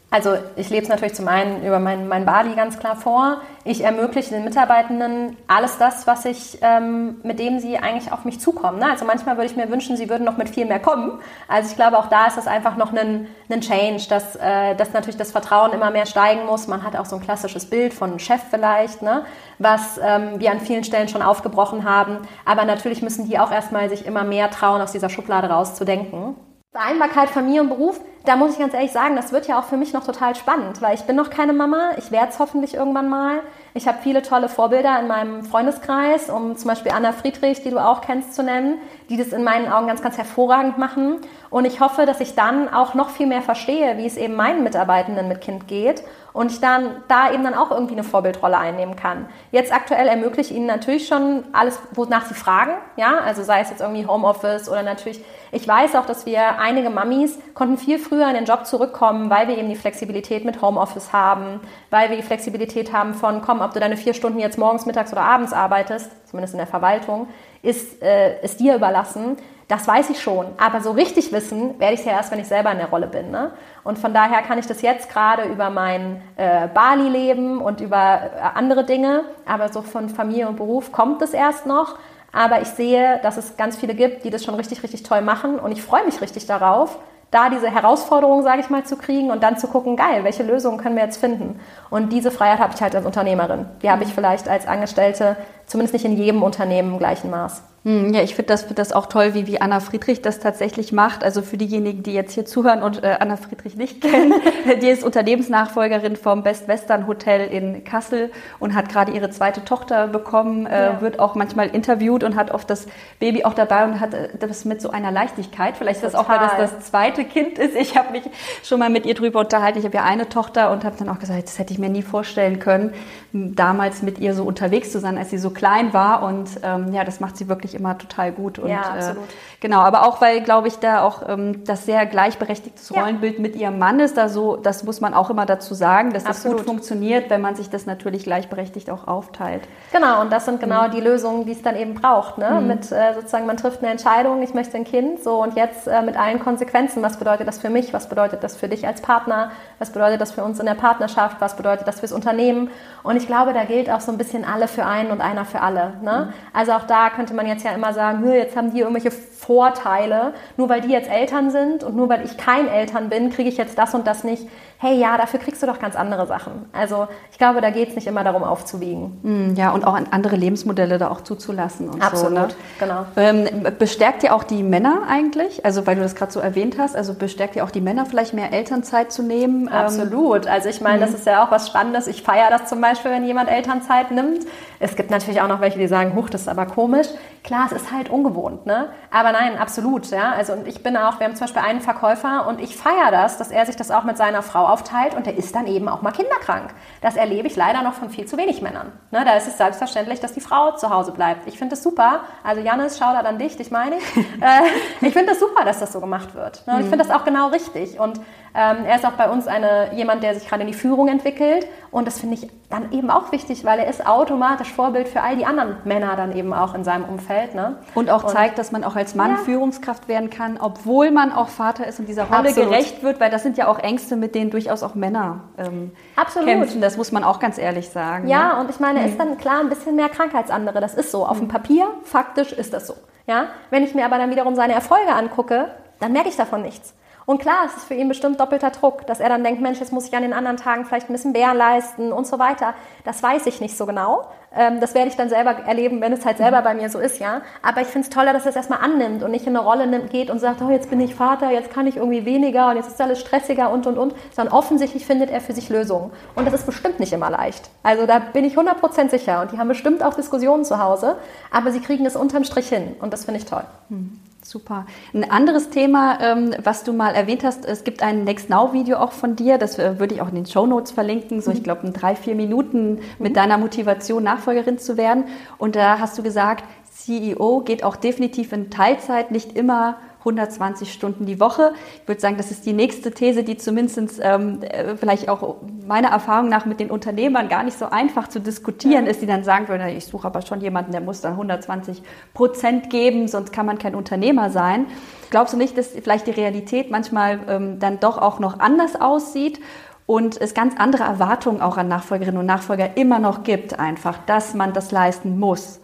[0.08, 3.40] Also ich lebe es natürlich zum einen über mein, mein Bali ganz klar vor.
[3.64, 8.38] Ich ermögliche den Mitarbeitenden alles das, was ich, ähm, mit dem sie eigentlich auf mich
[8.38, 8.78] zukommen.
[8.78, 8.88] Ne?
[8.88, 11.18] Also manchmal würde ich mir wünschen, sie würden noch mit viel mehr kommen.
[11.48, 14.92] Also ich glaube, auch da ist das einfach noch ein, ein Change, dass, äh, dass
[14.92, 16.68] natürlich das Vertrauen immer mehr steigen muss.
[16.68, 19.24] Man hat auch so ein klassisches Bild von Chef vielleicht, ne?
[19.58, 22.18] was ähm, wir an vielen Stellen schon aufgebrochen haben.
[22.44, 26.36] Aber natürlich müssen die auch erstmal sich immer mehr trauen, aus dieser Schublade rauszudenken.
[26.76, 29.78] Vereinbarkeit Familie und Beruf, da muss ich ganz ehrlich sagen, das wird ja auch für
[29.78, 33.08] mich noch total spannend, weil ich bin noch keine Mama, ich werde es hoffentlich irgendwann
[33.08, 33.40] mal.
[33.72, 37.78] Ich habe viele tolle Vorbilder in meinem Freundeskreis, um zum Beispiel Anna Friedrich, die du
[37.78, 38.76] auch kennst, zu nennen,
[39.08, 41.22] die das in meinen Augen ganz, ganz hervorragend machen.
[41.56, 44.62] Und ich hoffe, dass ich dann auch noch viel mehr verstehe, wie es eben meinen
[44.62, 46.02] Mitarbeitenden mit Kind geht
[46.34, 49.26] und ich dann da eben dann auch irgendwie eine Vorbildrolle einnehmen kann.
[49.52, 53.70] Jetzt aktuell ermögliche ich ihnen natürlich schon alles, wonach sie fragen, ja, also sei es
[53.70, 58.28] jetzt irgendwie Homeoffice oder natürlich, ich weiß auch, dass wir einige Mamis konnten viel früher
[58.28, 62.22] in den Job zurückkommen, weil wir eben die Flexibilität mit Homeoffice haben, weil wir die
[62.22, 66.10] Flexibilität haben von, komm, ob du deine vier Stunden jetzt morgens, mittags oder abends arbeitest,
[66.28, 67.28] zumindest in der Verwaltung,
[67.62, 69.38] ist, äh, ist dir überlassen.
[69.68, 72.46] Das weiß ich schon, aber so richtig wissen werde ich es ja erst, wenn ich
[72.46, 73.32] selber in der Rolle bin.
[73.32, 73.50] Ne?
[73.82, 78.40] Und von daher kann ich das jetzt gerade über mein äh, Bali-Leben und über äh,
[78.54, 81.98] andere Dinge, aber so von Familie und Beruf kommt es erst noch.
[82.32, 85.58] Aber ich sehe, dass es ganz viele gibt, die das schon richtig, richtig toll machen
[85.58, 86.98] und ich freue mich richtig darauf,
[87.32, 90.78] da diese Herausforderung, sage ich mal, zu kriegen und dann zu gucken, geil, welche Lösungen
[90.78, 91.58] können wir jetzt finden?
[91.90, 93.66] Und diese Freiheit habe ich halt als Unternehmerin.
[93.82, 97.62] Die habe ich vielleicht als Angestellte, zumindest nicht in jedem Unternehmen im gleichen Maß.
[97.86, 100.90] Hm, ja, ich finde das, find das auch toll, wie, wie Anna Friedrich das tatsächlich
[100.90, 101.22] macht.
[101.22, 104.34] Also für diejenigen, die jetzt hier zuhören und äh, Anna Friedrich nicht kennen,
[104.82, 110.08] die ist Unternehmensnachfolgerin vom Best Western Hotel in Kassel und hat gerade ihre zweite Tochter
[110.08, 111.00] bekommen, äh, ja.
[111.00, 112.88] wird auch manchmal interviewt und hat oft das
[113.20, 115.76] Baby auch dabei und hat äh, das mit so einer Leichtigkeit.
[115.76, 117.76] Vielleicht ist das auch, weil das das zweite Kind ist.
[117.76, 118.24] Ich habe mich
[118.64, 119.78] schon mal mit ihr drüber unterhalten.
[119.78, 122.02] Ich habe ja eine Tochter und habe dann auch gesagt, das hätte ich mir nie
[122.02, 122.94] vorstellen können,
[123.32, 126.24] damals mit ihr so unterwegs zu sein, als sie so klein war.
[126.24, 128.58] Und ähm, ja, das macht sie wirklich immer total gut.
[128.58, 129.24] Und, ja, äh, absolut.
[129.24, 133.40] Äh, genau, aber auch, weil, glaube ich, da auch ähm, das sehr gleichberechtigtes Rollenbild ja.
[133.40, 136.58] mit ihrem Mann ist, da so, das muss man auch immer dazu sagen, dass absolut.
[136.58, 139.62] das gut funktioniert, wenn man sich das natürlich gleichberechtigt auch aufteilt.
[139.92, 140.92] Genau, und das sind genau mhm.
[140.92, 142.38] die Lösungen, die es dann eben braucht.
[142.38, 142.58] Ne?
[142.60, 142.66] Mhm.
[142.66, 146.02] Mit äh, sozusagen, man trifft eine Entscheidung, ich möchte ein Kind, so und jetzt äh,
[146.02, 147.02] mit allen Konsequenzen.
[147.02, 147.92] Was bedeutet das für mich?
[147.92, 149.50] Was bedeutet das für dich als Partner?
[149.78, 151.36] Was bedeutet das für uns in der Partnerschaft?
[151.40, 152.70] Was bedeutet das fürs Unternehmen?
[153.02, 155.60] Und ich glaube, da gilt auch so ein bisschen alle für einen und einer für
[155.60, 155.94] alle.
[156.02, 156.28] Ne?
[156.28, 156.32] Mhm.
[156.52, 160.68] Also auch da könnte man jetzt ja immer sagen, jetzt haben die irgendwelche Vorteile, nur
[160.68, 163.78] weil die jetzt Eltern sind und nur weil ich kein Eltern bin, kriege ich jetzt
[163.78, 164.46] das und das nicht
[164.78, 166.66] hey ja, dafür kriegst du doch ganz andere Sachen.
[166.72, 169.18] Also ich glaube, da geht es nicht immer darum aufzuwiegen.
[169.22, 172.38] Hm, ja, und auch andere Lebensmodelle da auch zuzulassen und Absolut, so.
[172.38, 172.48] Ne?
[172.78, 173.06] genau.
[173.16, 173.48] Ähm,
[173.78, 175.64] bestärkt ihr auch die Männer eigentlich?
[175.64, 178.34] Also weil du das gerade so erwähnt hast, also bestärkt ihr auch die Männer vielleicht
[178.34, 179.62] mehr Elternzeit zu nehmen?
[179.62, 180.46] Ähm, Absolut.
[180.46, 181.16] Also ich meine, das hm.
[181.16, 182.06] ist ja auch was Spannendes.
[182.06, 184.46] Ich feiere das zum Beispiel, wenn jemand Elternzeit nimmt.
[184.78, 187.06] Es gibt natürlich auch noch welche, die sagen, huch, das ist aber komisch.
[187.42, 188.90] Klar, es ist halt ungewohnt, ne?
[189.10, 190.32] Aber nein, absolut, ja.
[190.32, 193.38] Also und ich bin auch, wir haben zum Beispiel einen Verkäufer und ich feiere das,
[193.38, 196.02] dass er sich das auch mit seiner Frau aufteilt und der ist dann eben auch
[196.02, 196.74] mal kinderkrank.
[197.00, 198.92] Das erlebe ich leider noch von viel zu wenig Männern.
[199.10, 201.46] Ne, da ist es selbstverständlich, dass die Frau zu Hause bleibt.
[201.46, 202.20] Ich finde es super.
[202.42, 204.16] Also Janis, schau da an dich, dich meine ich.
[204.16, 206.66] äh, ich finde es das super, dass das so gemacht wird.
[206.66, 207.98] Ne, und ich finde das auch genau richtig.
[207.98, 208.20] Und
[208.56, 211.66] ähm, er ist auch bei uns eine, jemand, der sich gerade in die Führung entwickelt.
[211.90, 215.36] Und das finde ich dann eben auch wichtig, weil er ist automatisch Vorbild für all
[215.36, 217.54] die anderen Männer dann eben auch in seinem Umfeld.
[217.54, 217.76] Ne?
[217.94, 219.36] Und auch und, zeigt, dass man auch als Mann ja.
[219.36, 222.70] Führungskraft werden kann, obwohl man auch Vater ist und dieser Rolle Absolut.
[222.70, 226.48] gerecht wird, weil das sind ja auch Ängste, mit denen durchaus auch Männer ähm, Absolut.
[226.48, 226.80] kämpfen.
[226.80, 228.26] Das muss man auch ganz ehrlich sagen.
[228.26, 228.60] Ja, ne?
[228.60, 229.18] und ich meine, er ist mhm.
[229.18, 230.80] dann klar ein bisschen mehr Krankheit als andere.
[230.80, 231.26] Das ist so.
[231.26, 232.94] Auf dem Papier, faktisch ist das so.
[233.26, 233.48] Ja?
[233.68, 236.94] Wenn ich mir aber dann wiederum seine Erfolge angucke, dann merke ich davon nichts.
[237.26, 239.92] Und klar, es ist für ihn bestimmt doppelter Druck, dass er dann denkt, Mensch, jetzt
[239.92, 242.74] muss ich an den anderen Tagen vielleicht ein bisschen mehr leisten und so weiter.
[243.04, 244.28] Das weiß ich nicht so genau.
[244.54, 247.18] Ähm, das werde ich dann selber erleben, wenn es halt selber bei mir so ist,
[247.18, 247.42] ja.
[247.62, 249.88] Aber ich finde es toller, dass er es erstmal annimmt und nicht in eine Rolle
[249.88, 252.76] nimmt, geht und sagt, oh, jetzt bin ich Vater, jetzt kann ich irgendwie weniger und
[252.76, 254.14] jetzt ist alles stressiger und und und.
[254.30, 256.12] Sondern offensichtlich findet er für sich Lösungen.
[256.36, 257.70] Und das ist bestimmt nicht immer leicht.
[257.82, 259.42] Also da bin ich 100% sicher.
[259.42, 261.16] Und die haben bestimmt auch Diskussionen zu Hause,
[261.50, 262.94] aber sie kriegen es unterm Strich hin.
[263.00, 263.64] Und das finde ich toll.
[263.88, 264.20] Hm.
[264.48, 264.86] Super.
[265.12, 268.98] Ein anderes Thema, ähm, was du mal erwähnt hast, es gibt ein Next Now Video
[268.98, 271.58] auch von dir, das äh, würde ich auch in den Show Notes verlinken, so ich
[271.58, 271.64] mhm.
[271.64, 273.34] glaube in drei, vier Minuten mit mhm.
[273.34, 275.24] deiner Motivation Nachfolgerin zu werden.
[275.58, 281.24] Und da hast du gesagt, CEO geht auch definitiv in Teilzeit, nicht immer 120 Stunden
[281.24, 281.72] die Woche.
[282.02, 286.08] Ich würde sagen, das ist die nächste These, die zumindest ähm, äh, vielleicht auch meiner
[286.08, 289.10] Erfahrung nach mit den Unternehmern gar nicht so einfach zu diskutieren ja.
[289.10, 292.02] ist, die dann sagen würden, ich suche aber schon jemanden, der muss dann 120
[292.34, 294.86] Prozent geben, sonst kann man kein Unternehmer sein.
[295.30, 299.60] Glaubst du nicht, dass vielleicht die Realität manchmal ähm, dann doch auch noch anders aussieht?
[300.06, 304.54] und es ganz andere Erwartungen auch an Nachfolgerinnen und Nachfolger immer noch gibt, einfach, dass
[304.54, 305.80] man das leisten muss.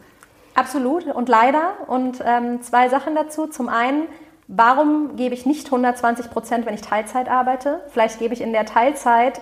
[0.54, 1.72] Absolut und leider.
[1.86, 3.46] Und ähm, zwei Sachen dazu.
[3.46, 4.06] Zum einen,
[4.54, 7.80] warum gebe ich nicht 120 Prozent, wenn ich Teilzeit arbeite?
[7.88, 9.40] Vielleicht gebe ich in der Teilzeit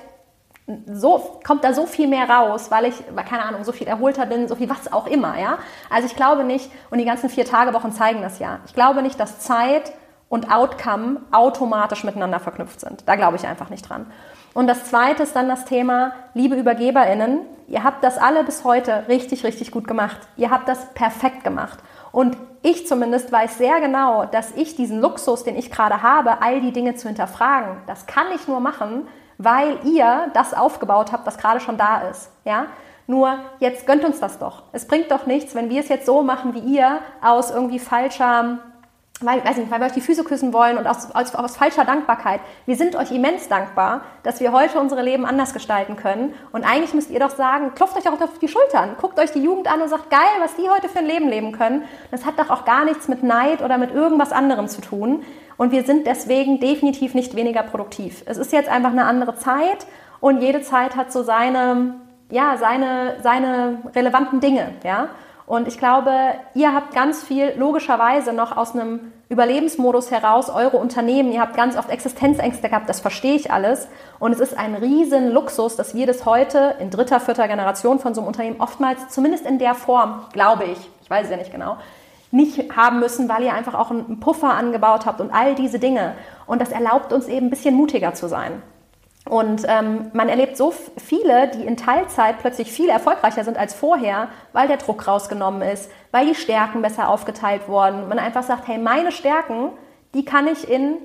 [0.87, 2.94] so kommt da so viel mehr raus, weil ich,
[3.29, 5.59] keine Ahnung, so viel erholter bin, so viel was auch immer, ja.
[5.88, 8.61] Also ich glaube nicht, und die ganzen vier Tage Wochen zeigen das ja.
[8.66, 9.92] Ich glaube nicht, dass Zeit
[10.29, 13.03] und Outcome automatisch miteinander verknüpft sind.
[13.07, 14.07] Da glaube ich einfach nicht dran.
[14.55, 19.05] Und das zweite ist dann das Thema, liebe ÜbergeberInnen, ihr habt das alle bis heute
[19.09, 20.18] richtig, richtig gut gemacht.
[20.37, 21.79] Ihr habt das perfekt gemacht.
[22.12, 26.61] Und ich zumindest weiß sehr genau, dass ich diesen Luxus, den ich gerade habe, all
[26.61, 31.38] die Dinge zu hinterfragen, das kann ich nur machen, weil ihr das aufgebaut habt, was
[31.38, 32.31] gerade schon da ist.
[32.44, 32.66] Ja?
[33.07, 34.64] Nur jetzt gönnt uns das doch.
[34.73, 38.59] Es bringt doch nichts, wenn wir es jetzt so machen wie ihr, aus irgendwie falscher
[39.21, 41.85] weil, weiß nicht, weil wir euch die Füße küssen wollen und aus, aus, aus, falscher
[41.85, 42.41] Dankbarkeit.
[42.65, 46.35] Wir sind euch immens dankbar, dass wir heute unsere Leben anders gestalten können.
[46.53, 49.43] Und eigentlich müsst ihr doch sagen, klopft euch auch auf die Schultern, guckt euch die
[49.43, 51.85] Jugend an und sagt, geil, was die heute für ein Leben leben können.
[52.11, 55.23] Das hat doch auch gar nichts mit Neid oder mit irgendwas anderem zu tun.
[55.59, 58.23] Und wir sind deswegen definitiv nicht weniger produktiv.
[58.25, 59.87] Es ist jetzt einfach eine andere Zeit
[60.21, 61.97] und jede Zeit hat so seine,
[62.31, 65.09] ja, seine, seine relevanten Dinge, ja.
[65.51, 66.13] Und ich glaube,
[66.55, 71.33] ihr habt ganz viel logischerweise noch aus einem Überlebensmodus heraus eure Unternehmen.
[71.33, 73.89] Ihr habt ganz oft Existenzängste gehabt, das verstehe ich alles.
[74.21, 78.15] Und es ist ein riesen Luxus, dass wir das heute in dritter, vierter Generation von
[78.15, 81.51] so einem Unternehmen oftmals, zumindest in der Form, glaube ich, ich weiß es ja nicht
[81.51, 81.79] genau,
[82.31, 86.15] nicht haben müssen, weil ihr einfach auch einen Puffer angebaut habt und all diese Dinge.
[86.47, 88.63] Und das erlaubt uns eben ein bisschen mutiger zu sein.
[89.29, 94.29] Und ähm, man erlebt so viele, die in Teilzeit plötzlich viel erfolgreicher sind als vorher,
[94.53, 98.09] weil der Druck rausgenommen ist, weil die Stärken besser aufgeteilt wurden.
[98.09, 99.71] Man einfach sagt, hey, meine Stärken,
[100.15, 100.97] die kann ich in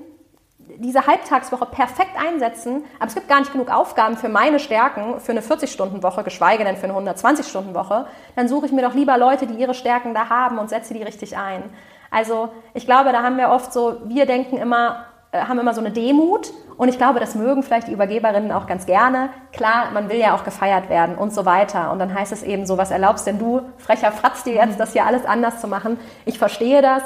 [0.78, 5.32] diese Halbtagswoche perfekt einsetzen, aber es gibt gar nicht genug Aufgaben für meine Stärken für
[5.32, 8.06] eine 40-Stunden-Woche, geschweige denn für eine 120-Stunden-Woche.
[8.34, 11.02] Dann suche ich mir doch lieber Leute, die ihre Stärken da haben und setze die
[11.02, 11.62] richtig ein.
[12.10, 15.80] Also ich glaube, da haben wir oft so, wir denken immer, äh, haben immer so
[15.80, 19.30] eine Demut und ich glaube, das mögen vielleicht die Übergeberinnen auch ganz gerne.
[19.52, 21.90] Klar, man will ja auch gefeiert werden und so weiter.
[21.90, 24.92] Und dann heißt es eben so, was erlaubst denn du, frecher Fratz dir jetzt, das
[24.92, 25.98] hier alles anders zu machen?
[26.26, 27.02] Ich verstehe das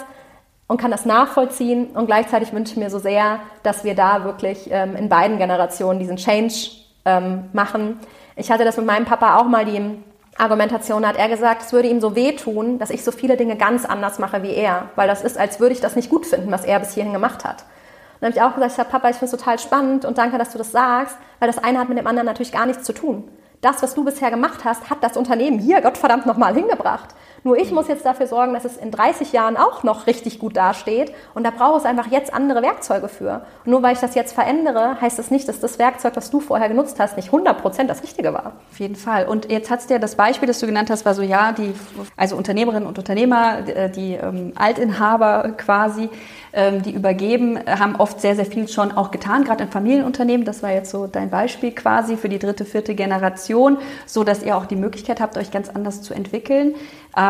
[0.66, 4.68] und kann das nachvollziehen und gleichzeitig wünsche ich mir so sehr, dass wir da wirklich
[4.70, 6.54] ähm, in beiden Generationen diesen Change
[7.04, 7.98] ähm, machen.
[8.36, 9.80] Ich hatte das mit meinem Papa auch mal die
[10.36, 13.84] Argumentation, hat er gesagt, es würde ihm so wehtun, dass ich so viele Dinge ganz
[13.84, 16.64] anders mache wie er, weil das ist, als würde ich das nicht gut finden, was
[16.64, 17.64] er bis hierhin gemacht hat.
[18.20, 20.38] Dann habe ich auch gesagt, ich sag, Papa, ich finde es total spannend und danke,
[20.38, 22.92] dass du das sagst, weil das eine hat mit dem anderen natürlich gar nichts zu
[22.92, 23.30] tun.
[23.60, 27.14] Das, was du bisher gemacht hast, hat das Unternehmen hier Gottverdammt nochmal hingebracht.
[27.42, 30.56] Nur ich muss jetzt dafür sorgen, dass es in 30 Jahren auch noch richtig gut
[30.56, 31.12] dasteht.
[31.34, 33.42] Und da braucht es einfach jetzt andere Werkzeuge für.
[33.64, 36.40] Und nur weil ich das jetzt verändere, heißt das nicht, dass das Werkzeug, das du
[36.40, 38.52] vorher genutzt hast, nicht 100% das Richtige war.
[38.70, 39.26] Auf jeden Fall.
[39.26, 41.72] Und jetzt hast du ja das Beispiel, das du genannt hast, war so, ja, die,
[42.16, 46.10] also Unternehmerinnen und Unternehmer, die, äh, die ähm, Altinhaber quasi,
[46.52, 50.44] ähm, die übergeben, haben oft sehr, sehr viel schon auch getan, gerade in Familienunternehmen.
[50.44, 54.56] Das war jetzt so dein Beispiel quasi für die dritte, vierte Generation, so dass ihr
[54.56, 56.74] auch die Möglichkeit habt, euch ganz anders zu entwickeln.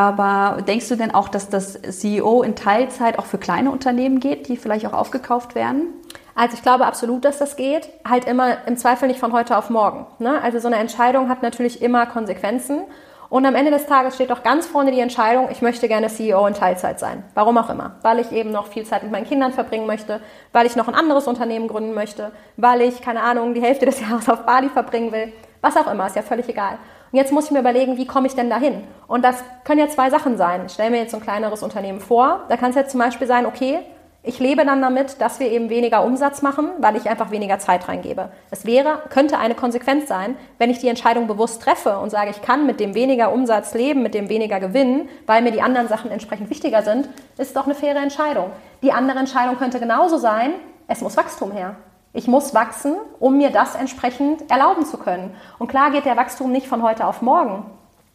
[0.01, 4.49] Aber denkst du denn auch, dass das CEO in Teilzeit auch für kleine Unternehmen geht,
[4.49, 5.89] die vielleicht auch aufgekauft werden?
[6.35, 7.91] Also ich glaube absolut, dass das geht.
[8.09, 10.07] Halt immer im Zweifel nicht von heute auf morgen.
[10.19, 10.41] Ne?
[10.41, 12.81] Also so eine Entscheidung hat natürlich immer Konsequenzen.
[13.29, 16.47] Und am Ende des Tages steht doch ganz vorne die Entscheidung, ich möchte gerne CEO
[16.47, 17.23] in Teilzeit sein.
[17.35, 17.97] Warum auch immer.
[18.01, 20.23] Weil ich eben noch viel Zeit mit meinen Kindern verbringen möchte,
[20.55, 24.01] weil ich noch ein anderes Unternehmen gründen möchte, weil ich, keine Ahnung, die Hälfte des
[24.09, 25.35] Jahres auf Bali verbringen will.
[25.61, 26.79] Was auch immer, ist ja völlig egal.
[27.13, 28.85] Und jetzt muss ich mir überlegen, wie komme ich denn dahin?
[29.09, 30.63] Und das können ja zwei Sachen sein.
[30.67, 32.45] Ich stelle mir jetzt ein kleineres Unternehmen vor.
[32.49, 33.81] Da kann es jetzt zum Beispiel sein, okay,
[34.23, 37.89] ich lebe dann damit, dass wir eben weniger Umsatz machen, weil ich einfach weniger Zeit
[37.89, 38.29] reingebe.
[38.51, 42.43] Es wäre, könnte eine Konsequenz sein, wenn ich die Entscheidung bewusst treffe und sage, ich
[42.43, 46.11] kann mit dem weniger Umsatz leben, mit dem weniger Gewinn, weil mir die anderen Sachen
[46.11, 48.51] entsprechend wichtiger sind, ist doch eine faire Entscheidung.
[48.83, 50.53] Die andere Entscheidung könnte genauso sein,
[50.87, 51.77] es muss Wachstum her.
[52.13, 55.35] Ich muss wachsen, um mir das entsprechend erlauben zu können.
[55.59, 57.65] Und klar geht der Wachstum nicht von heute auf morgen.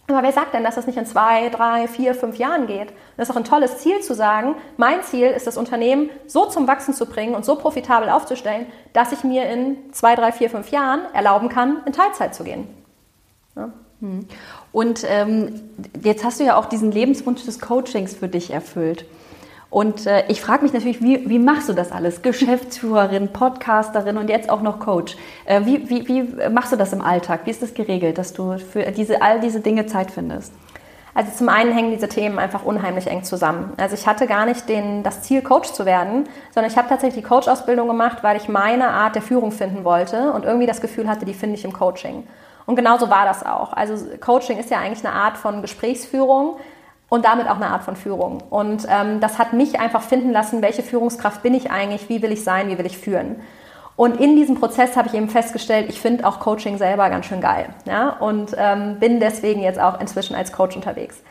[0.08, 2.94] Aber wer sagt denn, dass das nicht in zwei, drei, vier, fünf Jahren geht?
[3.18, 6.68] Das ist auch ein tolles Ziel zu sagen, mein Ziel ist, das Unternehmen so zum
[6.68, 10.70] Wachsen zu bringen und so profitabel aufzustellen, dass ich mir in zwei, drei, vier, fünf
[10.70, 12.68] Jahren erlauben kann, in Teilzeit zu gehen.
[13.56, 13.72] Ja.
[14.72, 15.62] Und ähm,
[16.04, 19.06] jetzt hast du ja auch diesen Lebenswunsch des Coachings für dich erfüllt.
[19.70, 22.22] Und äh, ich frage mich natürlich, wie, wie machst du das alles?
[22.22, 25.18] Geschäftsführerin, Podcasterin und jetzt auch noch Coach.
[25.46, 27.42] Äh, wie, wie, wie machst du das im Alltag?
[27.46, 30.54] Wie ist das geregelt, dass du für diese, all diese Dinge Zeit findest?
[31.16, 33.72] Also zum einen hängen diese Themen einfach unheimlich eng zusammen.
[33.78, 37.24] Also ich hatte gar nicht den, das Ziel, Coach zu werden, sondern ich habe tatsächlich
[37.24, 41.08] die Coach-Ausbildung gemacht, weil ich meine Art der Führung finden wollte und irgendwie das Gefühl
[41.08, 42.28] hatte, die finde ich im Coaching.
[42.66, 43.72] Und genauso war das auch.
[43.72, 46.58] Also Coaching ist ja eigentlich eine Art von Gesprächsführung
[47.10, 48.44] und damit auch eine Art von Führung.
[48.50, 52.32] Und ähm, das hat mich einfach finden lassen, welche Führungskraft bin ich eigentlich, wie will
[52.32, 53.38] ich sein, wie will ich führen.
[53.96, 57.40] Und in diesem Prozess habe ich eben festgestellt, ich finde auch Coaching selber ganz schön
[57.40, 57.70] geil.
[57.86, 58.10] Ja?
[58.10, 61.22] Und ähm, bin deswegen jetzt auch inzwischen als Coach unterwegs.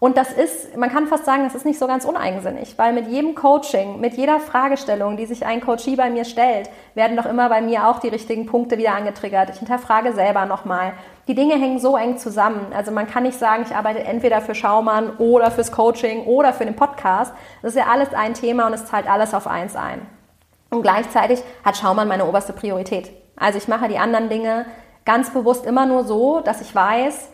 [0.00, 3.06] Und das ist, man kann fast sagen, das ist nicht so ganz uneigensinnig, weil mit
[3.08, 7.50] jedem Coaching, mit jeder Fragestellung, die sich ein Coachie bei mir stellt, werden doch immer
[7.50, 9.50] bei mir auch die richtigen Punkte wieder angetriggert.
[9.50, 10.94] Ich hinterfrage selber nochmal.
[11.30, 12.72] Die Dinge hängen so eng zusammen.
[12.74, 16.64] Also man kann nicht sagen, ich arbeite entweder für Schaumann oder fürs Coaching oder für
[16.64, 17.32] den Podcast.
[17.62, 20.04] Das ist ja alles ein Thema und es zahlt alles auf eins ein.
[20.70, 23.12] Und gleichzeitig hat Schaumann meine oberste Priorität.
[23.36, 24.66] Also ich mache die anderen Dinge
[25.04, 27.28] ganz bewusst immer nur so, dass ich weiß,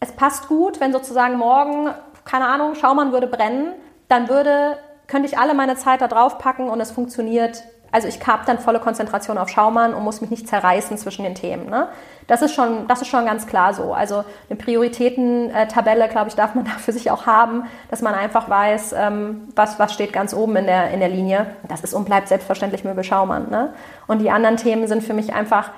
[0.00, 1.90] es passt gut, wenn sozusagen morgen,
[2.24, 3.74] keine Ahnung, Schaumann würde brennen,
[4.08, 4.78] dann würde,
[5.08, 7.64] könnte ich alle meine Zeit da drauf packen und es funktioniert.
[7.92, 11.34] Also ich habe dann volle Konzentration auf Schaumann und muss mich nicht zerreißen zwischen den
[11.34, 11.68] Themen.
[11.68, 11.88] Ne?
[12.26, 13.92] Das, ist schon, das ist schon ganz klar so.
[13.92, 18.48] Also eine Prioritätentabelle, glaube ich, darf man da für sich auch haben, dass man einfach
[18.48, 21.46] weiß, ähm, was, was steht ganz oben in der, in der Linie.
[21.68, 23.50] Das ist und bleibt selbstverständlich Möbel Schaumann.
[23.50, 23.72] Ne?
[24.06, 25.70] Und die anderen Themen sind für mich einfach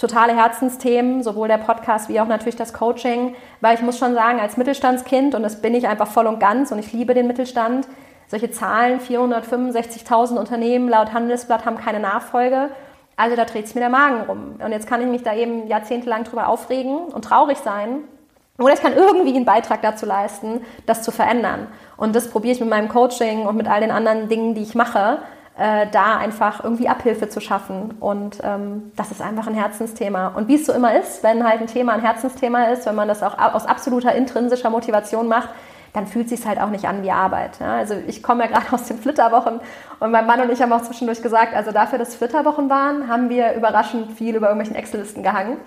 [0.00, 4.40] totale Herzensthemen, sowohl der Podcast wie auch natürlich das Coaching, weil ich muss schon sagen,
[4.40, 7.86] als Mittelstandskind, und das bin ich einfach voll und ganz und ich liebe den Mittelstand,
[8.30, 12.70] solche Zahlen, 465.000 Unternehmen laut Handelsblatt haben keine Nachfolge.
[13.16, 14.54] Also da dreht sich mir der Magen rum.
[14.64, 18.04] Und jetzt kann ich mich da eben jahrzehntelang drüber aufregen und traurig sein.
[18.58, 21.66] Oder ich kann irgendwie einen Beitrag dazu leisten, das zu verändern.
[21.96, 24.76] Und das probiere ich mit meinem Coaching und mit all den anderen Dingen, die ich
[24.76, 25.18] mache,
[25.58, 27.94] äh, da einfach irgendwie Abhilfe zu schaffen.
[27.98, 30.28] Und ähm, das ist einfach ein Herzensthema.
[30.28, 33.08] Und wie es so immer ist, wenn halt ein Thema ein Herzensthema ist, wenn man
[33.08, 35.48] das auch aus absoluter intrinsischer Motivation macht,
[35.92, 37.58] dann fühlt es sich halt auch nicht an wie Arbeit.
[37.60, 37.76] Ja?
[37.76, 39.60] Also ich komme ja gerade aus den Flitterwochen
[40.00, 43.28] und mein Mann und ich haben auch zwischendurch gesagt, also dafür, dass Flitterwochen waren, haben
[43.28, 45.58] wir überraschend viel über irgendwelchen Excel-Listen gehangen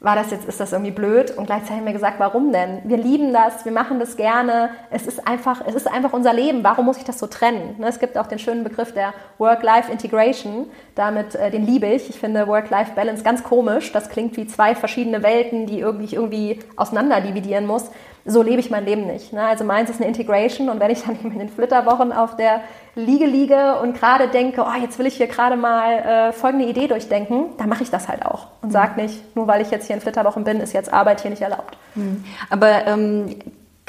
[0.00, 1.36] war das jetzt, ist das irgendwie blöd?
[1.36, 2.80] Und gleichzeitig haben wir gesagt, warum denn?
[2.84, 4.70] Wir lieben das, wir machen das gerne.
[4.90, 6.64] Es ist einfach, es ist einfach unser Leben.
[6.64, 7.76] Warum muss ich das so trennen?
[7.78, 10.70] Ne, es gibt auch den schönen Begriff der Work-Life-Integration.
[10.94, 12.08] Damit, äh, den liebe ich.
[12.08, 13.92] Ich finde Work-Life-Balance ganz komisch.
[13.92, 17.90] Das klingt wie zwei verschiedene Welten, die irgendwie, irgendwie auseinander dividieren muss
[18.30, 19.32] so lebe ich mein Leben nicht.
[19.32, 19.42] Ne?
[19.42, 22.60] Also meins ist eine Integration und wenn ich dann eben in den Flitterwochen auf der
[22.94, 26.86] Liege liege und gerade denke, oh, jetzt will ich hier gerade mal äh, folgende Idee
[26.86, 28.72] durchdenken, dann mache ich das halt auch und mhm.
[28.72, 31.42] sage nicht, nur weil ich jetzt hier in Flitterwochen bin, ist jetzt Arbeit hier nicht
[31.42, 31.76] erlaubt.
[31.94, 32.24] Mhm.
[32.48, 33.36] Aber ähm,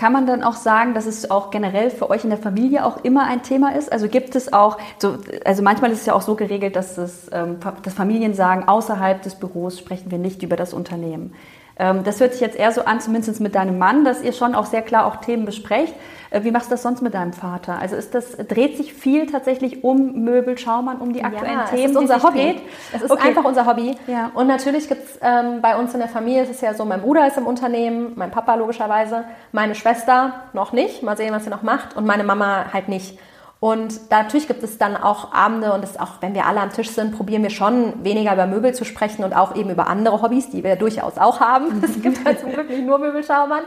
[0.01, 3.03] kann man dann auch sagen, dass es auch generell für euch in der Familie auch
[3.03, 3.91] immer ein Thema ist?
[3.91, 7.29] Also gibt es auch, so, also manchmal ist es ja auch so geregelt, dass das,
[7.31, 11.35] ähm, das Familien sagen, außerhalb des Büros sprechen wir nicht über das Unternehmen.
[11.77, 14.55] Ähm, das hört sich jetzt eher so an, zumindest mit deinem Mann, dass ihr schon
[14.55, 15.93] auch sehr klar auch Themen besprecht.
[16.31, 17.77] Äh, wie machst du das sonst mit deinem Vater?
[17.79, 21.85] Also ist das, dreht sich viel tatsächlich um Möbel, Schaumann, um die aktuellen ja, Themen?
[21.85, 22.39] Es ist unser Hobby.
[22.39, 22.61] Dreht?
[22.93, 23.27] Es ist okay.
[23.27, 23.95] einfach unser Hobby.
[24.07, 24.31] Ja.
[24.33, 27.01] Und natürlich gibt es ähm, bei uns in der Familie, es ist ja so, mein
[27.01, 31.49] Bruder ist im Unternehmen, mein Papa logischerweise, meine Schwester noch nicht, mal sehen, was sie
[31.49, 33.19] noch macht, und meine Mama halt nicht.
[33.61, 36.89] Und natürlich gibt es dann auch Abende und das auch, wenn wir alle am Tisch
[36.89, 40.49] sind, probieren wir schon weniger über Möbel zu sprechen und auch eben über andere Hobbys,
[40.49, 41.79] die wir durchaus auch haben.
[41.83, 43.65] Es gibt halt zum Glück nicht nur Möbelschaumann.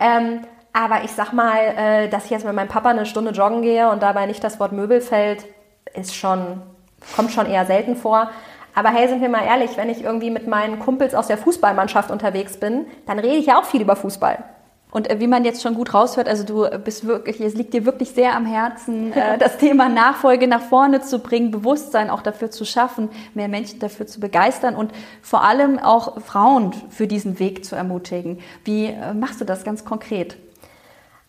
[0.00, 0.40] Ähm,
[0.72, 3.90] aber ich sag mal, äh, dass ich jetzt mit meinem Papa eine Stunde joggen gehe
[3.90, 5.44] und dabei nicht das Wort Möbel fällt,
[5.92, 6.62] ist schon,
[7.14, 8.30] kommt schon eher selten vor.
[8.74, 12.10] Aber hey, sind wir mal ehrlich, wenn ich irgendwie mit meinen Kumpels aus der Fußballmannschaft
[12.10, 14.44] unterwegs bin, dann rede ich ja auch viel über Fußball.
[14.96, 17.84] Und äh, wie man jetzt schon gut raushört, also du bist wirklich, es liegt dir
[17.84, 22.50] wirklich sehr am Herzen, äh, das Thema Nachfolge nach vorne zu bringen, Bewusstsein auch dafür
[22.50, 27.66] zu schaffen, mehr Menschen dafür zu begeistern und vor allem auch Frauen für diesen Weg
[27.66, 28.38] zu ermutigen.
[28.64, 30.38] Wie äh, machst du das ganz konkret?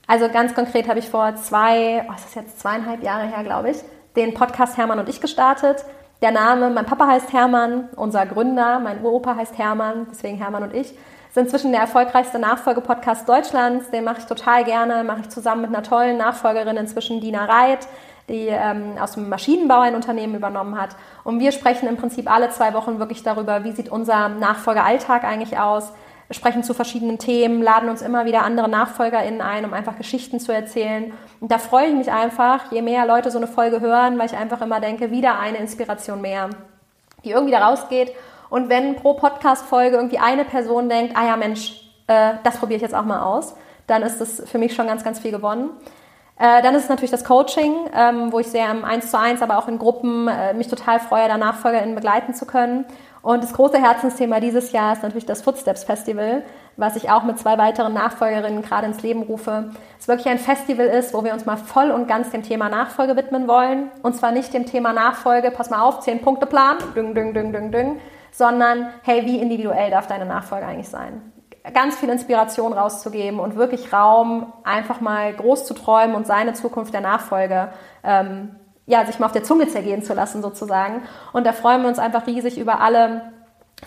[0.07, 3.71] Also ganz konkret habe ich vor zwei, oh, ist das jetzt zweieinhalb Jahre her, glaube
[3.71, 3.77] ich,
[4.15, 5.83] den Podcast Hermann und ich gestartet.
[6.21, 10.73] Der Name, mein Papa heißt Hermann, unser Gründer, mein Uropa heißt Hermann, deswegen Hermann und
[10.73, 10.93] ich
[11.29, 13.89] ist inzwischen der erfolgreichste Nachfolgepodcast Deutschlands.
[13.91, 17.87] Den mache ich total gerne, mache ich zusammen mit einer tollen Nachfolgerin inzwischen, Dina Reit,
[18.29, 20.95] die ähm, aus dem Maschinenbau ein Unternehmen übernommen hat.
[21.23, 25.57] Und wir sprechen im Prinzip alle zwei Wochen wirklich darüber, wie sieht unser Nachfolgealltag eigentlich
[25.57, 25.93] aus.
[26.27, 30.41] Wir sprechen zu verschiedenen Themen, laden uns immer wieder andere NachfolgerInnen ein, um einfach Geschichten
[30.41, 31.13] zu erzählen.
[31.39, 34.35] Und da freue ich mich einfach, je mehr Leute so eine Folge hören, weil ich
[34.35, 36.49] einfach immer denke, wieder eine Inspiration mehr,
[37.23, 38.11] die irgendwie da rausgeht
[38.49, 42.81] und wenn pro Podcast-Folge irgendwie eine Person denkt, ah ja Mensch, äh, das probiere ich
[42.81, 43.55] jetzt auch mal aus,
[43.87, 45.69] dann ist das für mich schon ganz, ganz viel gewonnen.
[46.39, 49.41] Äh, dann ist es natürlich das Coaching, ähm, wo ich sehr im 1 zu 1,
[49.41, 52.85] aber auch in Gruppen äh, mich total freue, da NachfolgerInnen begleiten zu können.
[53.23, 56.43] Und das große Herzensthema dieses Jahr ist natürlich das Footsteps Festival,
[56.77, 60.85] was ich auch mit zwei weiteren Nachfolgerinnen gerade ins Leben rufe, es wirklich ein Festival
[60.85, 63.89] ist, wo wir uns mal voll und ganz dem Thema Nachfolge widmen wollen.
[64.03, 67.51] Und zwar nicht dem Thema Nachfolge, pass mal auf, zehn Punkte Plan, düng, düng, düng,
[67.51, 67.99] düng, düng,
[68.37, 71.33] sondern hey, wie individuell darf deine Nachfolge eigentlich sein?
[71.73, 76.93] Ganz viel Inspiration rauszugeben und wirklich Raum, einfach mal groß zu träumen und seine Zukunft
[76.93, 77.69] der Nachfolge
[78.03, 81.01] ähm, ja, sich mal auf der Zunge zergehen zu lassen sozusagen.
[81.33, 83.33] Und da freuen wir uns einfach riesig über alle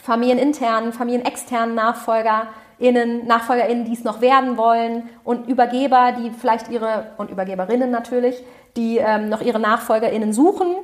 [0.02, 7.30] familieninternen, familienexternen NachfolgerInnen, NachfolgerInnen, die es noch werden wollen und Übergeber, die vielleicht ihre, und
[7.30, 8.42] Übergeberinnen natürlich,
[8.76, 10.74] die ähm, noch ihre NachfolgerInnen suchen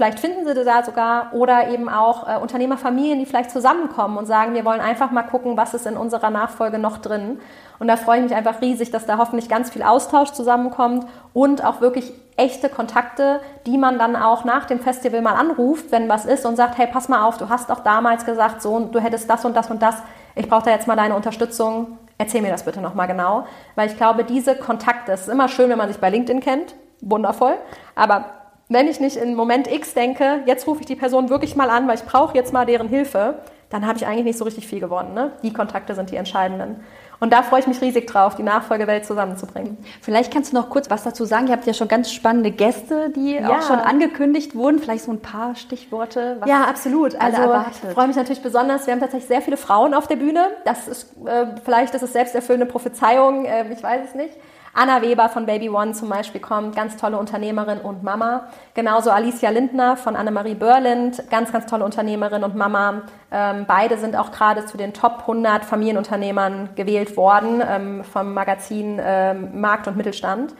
[0.00, 4.54] Vielleicht finden sie da sogar oder eben auch äh, Unternehmerfamilien, die vielleicht zusammenkommen und sagen,
[4.54, 7.38] wir wollen einfach mal gucken, was ist in unserer Nachfolge noch drin.
[7.78, 11.62] Und da freue ich mich einfach riesig, dass da hoffentlich ganz viel Austausch zusammenkommt und
[11.62, 16.24] auch wirklich echte Kontakte, die man dann auch nach dem Festival mal anruft, wenn was
[16.24, 19.28] ist und sagt, hey, pass mal auf, du hast doch damals gesagt, so, du hättest
[19.28, 19.96] das und das und das.
[20.34, 21.98] Ich brauche da jetzt mal deine Unterstützung.
[22.16, 23.44] Erzähl mir das bitte nochmal genau.
[23.74, 26.74] Weil ich glaube, diese Kontakte, es ist immer schön, wenn man sich bei LinkedIn kennt.
[27.02, 27.56] Wundervoll.
[27.94, 28.39] Aber
[28.70, 31.86] wenn ich nicht in Moment X denke, jetzt rufe ich die Person wirklich mal an,
[31.88, 34.80] weil ich brauche jetzt mal deren Hilfe, dann habe ich eigentlich nicht so richtig viel
[34.80, 35.12] gewonnen.
[35.12, 35.32] Ne?
[35.42, 36.82] Die Kontakte sind die entscheidenden.
[37.18, 39.76] Und da freue ich mich riesig drauf, die Nachfolgewelt zusammenzubringen.
[40.00, 41.48] Vielleicht kannst du noch kurz was dazu sagen.
[41.48, 43.50] Ihr habt ja schon ganz spannende Gäste, die ja.
[43.50, 44.78] auch schon angekündigt wurden.
[44.78, 46.40] Vielleicht so ein paar Stichworte.
[46.46, 47.20] Ja, absolut.
[47.20, 48.86] Also ich freue mich natürlich besonders.
[48.86, 50.46] Wir haben tatsächlich sehr viele Frauen auf der Bühne.
[50.64, 53.44] Das ist äh, vielleicht ist es selbsterfüllende Prophezeiung.
[53.44, 54.32] Äh, ich weiß es nicht.
[54.72, 58.48] Anna Weber von Baby One zum Beispiel kommt, ganz tolle Unternehmerin und Mama.
[58.74, 63.02] Genauso Alicia Lindner von Annemarie Börlind, ganz, ganz tolle Unternehmerin und Mama.
[63.32, 69.00] Ähm, beide sind auch gerade zu den Top 100 Familienunternehmern gewählt worden ähm, vom Magazin
[69.02, 70.54] ähm, Markt und Mittelstand.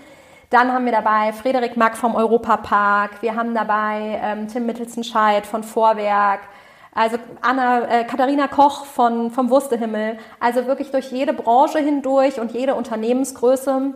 [0.50, 3.22] Dann haben wir dabei Frederik Mack vom Europapark.
[3.22, 6.40] Wir haben dabei ähm, Tim Mittelzenscheid von Vorwerk.
[7.00, 10.18] Also Anna, äh, Katharina Koch von, vom Wurstehimmel.
[10.38, 13.94] Also wirklich durch jede Branche hindurch und jede Unternehmensgröße.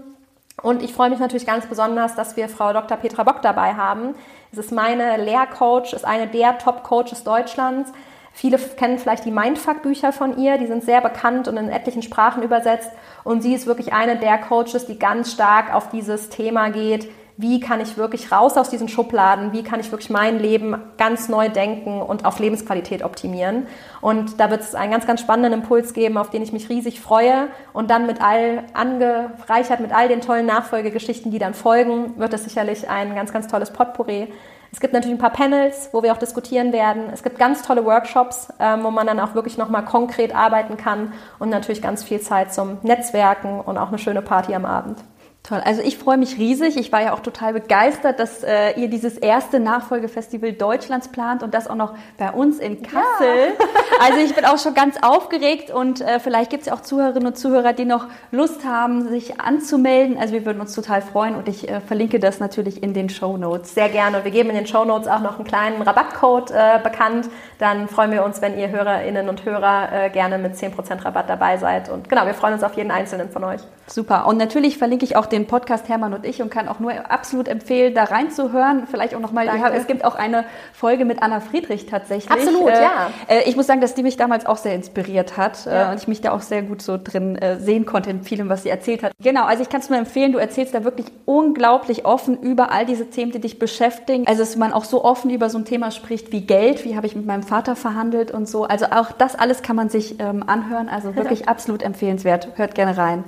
[0.63, 2.97] Und ich freue mich natürlich ganz besonders, dass wir Frau Dr.
[2.97, 4.15] Petra Bock dabei haben.
[4.53, 7.93] Es ist meine Lehrcoach, ist eine der Top-Coaches Deutschlands.
[8.33, 12.43] Viele kennen vielleicht die Mindfuck-Bücher von ihr, die sind sehr bekannt und in etlichen Sprachen
[12.43, 12.91] übersetzt.
[13.23, 17.59] Und sie ist wirklich eine der Coaches, die ganz stark auf dieses Thema geht, wie
[17.59, 21.49] kann ich wirklich raus aus diesen Schubladen, wie kann ich wirklich mein Leben ganz neu
[21.49, 23.67] denken und auf Lebensqualität optimieren.
[24.01, 27.01] Und da wird es einen ganz, ganz spannenden Impuls geben, auf den ich mich riesig
[27.01, 27.49] freue.
[27.73, 32.45] Und dann mit all angereichert mit all den tollen Nachfolgegeschichten, die dann folgen, wird es
[32.45, 34.33] sicherlich ein ganz, ganz tolles Potpourri.
[34.71, 37.05] Es gibt natürlich ein paar Panels, wo wir auch diskutieren werden.
[37.13, 41.13] Es gibt ganz tolle Workshops, ähm, wo man dann auch wirklich nochmal konkret arbeiten kann
[41.39, 44.99] und natürlich ganz viel Zeit zum Netzwerken und auch eine schöne Party am Abend.
[45.47, 45.61] Toll.
[45.63, 46.79] Also ich freue mich riesig.
[46.79, 51.53] Ich war ja auch total begeistert, dass äh, ihr dieses erste Nachfolgefestival Deutschlands plant und
[51.53, 53.53] das auch noch bei uns in Kassel.
[53.59, 53.67] Ja.
[54.01, 57.27] Also ich bin auch schon ganz aufgeregt und äh, vielleicht gibt es ja auch Zuhörerinnen
[57.27, 60.17] und Zuhörer, die noch Lust haben, sich anzumelden.
[60.17, 63.37] Also wir würden uns total freuen und ich äh, verlinke das natürlich in den Show
[63.37, 63.75] Notes.
[63.75, 64.17] Sehr gerne.
[64.17, 67.29] Und wir geben in den Show Notes auch noch einen kleinen Rabattcode äh, bekannt.
[67.59, 71.57] Dann freuen wir uns, wenn ihr Hörerinnen und Hörer äh, gerne mit 10% Rabatt dabei
[71.57, 71.89] seid.
[71.89, 73.61] Und genau, wir freuen uns auf jeden einzelnen von euch.
[73.87, 74.27] Super.
[74.27, 77.49] Und natürlich verlinke ich auch den Podcast Hermann und ich und kann auch nur absolut
[77.49, 78.87] empfehlen, da reinzuhören.
[78.91, 82.31] Vielleicht auch nochmal, es gibt auch eine Folge mit Anna Friedrich tatsächlich.
[82.31, 83.11] Absolut, äh, ja.
[83.29, 85.91] Äh, ich muss sagen, dass die mich damals auch sehr inspiriert hat äh, ja.
[85.91, 88.69] und ich mich da auch sehr gut so drin sehen konnte in vielem, was sie
[88.69, 89.13] erzählt hat.
[89.23, 92.87] Genau, also ich kann es nur empfehlen, du erzählst da wirklich unglaublich offen über all
[92.87, 94.27] diese Themen, die dich beschäftigen.
[94.27, 97.07] Also dass man auch so offen über so ein Thema spricht wie Geld, wie habe
[97.07, 98.65] ich mit meinem Vater verhandelt und so.
[98.65, 100.89] Also auch das alles kann man sich ähm, anhören.
[100.89, 102.49] Also wirklich absolut empfehlenswert.
[102.57, 103.25] Hört gerne rein.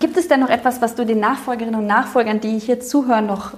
[0.00, 3.52] Gibt es denn noch etwas, was du den Nachfolgerinnen und Nachfolgern, die hier zuhören, noch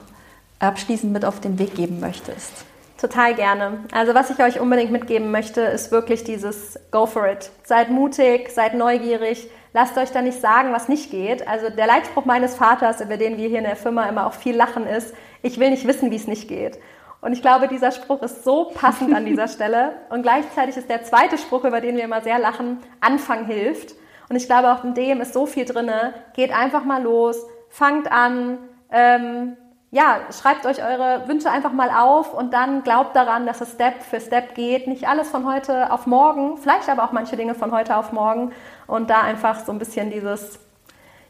[0.59, 2.65] abschließend mit auf den Weg geben möchtest?
[3.03, 3.81] Total gerne.
[3.93, 7.51] Also was ich euch unbedingt mitgeben möchte, ist wirklich dieses Go for it.
[7.65, 11.49] Seid mutig, seid neugierig, lasst euch da nicht sagen, was nicht geht.
[11.49, 14.55] Also der Leitspruch meines Vaters, über den wir hier in der Firma immer auch viel
[14.55, 16.79] lachen, ist, ich will nicht wissen, wie es nicht geht.
[17.23, 19.95] Und ich glaube, dieser Spruch ist so passend an dieser Stelle.
[20.11, 23.95] Und gleichzeitig ist der zweite Spruch, über den wir immer sehr lachen, Anfang hilft.
[24.29, 25.91] Und ich glaube, auch in dem ist so viel drin.
[26.35, 27.37] Geht einfach mal los,
[27.71, 28.59] fangt an,
[28.91, 29.57] ähm,
[29.93, 34.03] ja, schreibt euch eure Wünsche einfach mal auf und dann glaubt daran, dass es Step
[34.03, 34.87] für Step geht.
[34.87, 38.53] Nicht alles von heute auf morgen, vielleicht aber auch manche Dinge von heute auf morgen.
[38.87, 40.59] Und da einfach so ein bisschen dieses,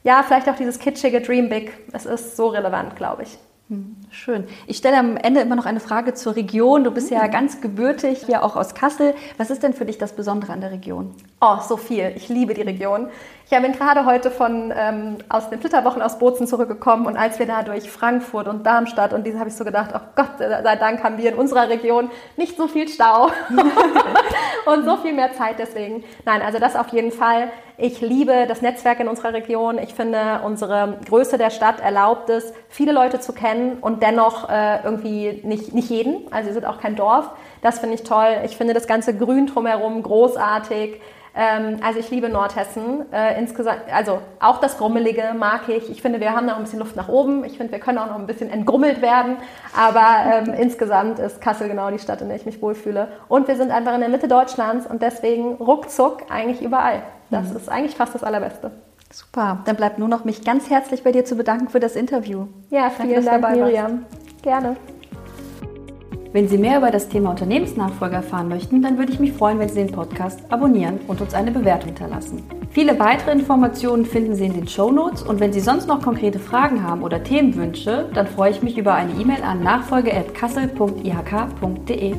[0.05, 1.77] ja, vielleicht auch dieses kitschige Dream Big.
[1.93, 3.39] Es ist so relevant, glaube ich.
[3.69, 4.45] Hm, schön.
[4.67, 6.85] Ich stelle am Ende immer noch eine Frage zur Region.
[6.85, 7.31] Du bist ja hm.
[7.31, 9.15] ganz gebürtig, hier auch aus Kassel.
[9.39, 11.15] Was ist denn für dich das Besondere an der Region?
[11.41, 12.13] Oh, so viel.
[12.17, 13.09] Ich liebe die Region.
[13.51, 17.47] Ich bin gerade heute von ähm, aus den Flitterwochen aus Bozen zurückgekommen und als wir
[17.47, 21.05] da durch Frankfurt und Darmstadt und diese habe ich so gedacht, oh Gott sei Dank
[21.05, 23.27] haben wir in unserer Region nicht so viel Stau
[24.67, 26.03] und so viel mehr Zeit deswegen.
[26.25, 27.51] Nein, also das auf jeden Fall.
[27.79, 29.79] Ich liebe das Netzwerk in unserer Region.
[29.79, 34.83] Ich finde, unsere Größe der Stadt erlaubt es, viele Leute zu kennen und dennoch äh,
[34.85, 36.31] irgendwie nicht, nicht jeden.
[36.33, 37.31] Also wir sind auch kein Dorf.
[37.63, 38.43] Das finde ich toll.
[38.45, 41.01] Ich finde das ganze Grün drumherum großartig.
[41.35, 43.11] Ähm, also ich liebe Nordhessen.
[43.11, 45.91] Äh, insgesamt, also auch das Grummelige mag ich.
[45.91, 47.45] Ich finde, wir haben noch ein bisschen Luft nach oben.
[47.45, 49.39] Ich finde, wir können auch noch ein bisschen entgrummelt werden.
[49.75, 53.09] Aber ähm, insgesamt ist Kassel genau die Stadt, in der ich mich wohlfühle.
[53.29, 57.03] Und wir sind einfach in der Mitte Deutschlands und deswegen ruckzuck eigentlich überall.
[57.33, 57.57] Das mhm.
[57.57, 58.71] ist eigentlich fast das Allerbeste.
[59.11, 59.59] Super.
[59.65, 62.47] Dann bleibt nur noch mich ganz herzlich bei dir zu bedanken für das Interview.
[62.71, 64.05] Ja, vielen Dank, Dank Miriam.
[64.43, 64.77] Gerne.
[66.33, 69.69] Wenn Sie mehr über das Thema Unternehmensnachfolge erfahren möchten, dann würde ich mich freuen, wenn
[69.69, 72.43] Sie den Podcast abonnieren und uns eine Bewertung hinterlassen.
[72.71, 76.39] Viele weitere Informationen finden Sie in den Show Notes und wenn Sie sonst noch konkrete
[76.39, 82.15] Fragen haben oder Themenwünsche, dann freue ich mich über eine E-Mail an nachfolge.kassel.ihk.de.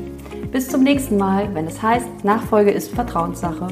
[0.52, 3.70] Bis zum nächsten Mal, wenn es heißt, Nachfolge ist Vertrauenssache.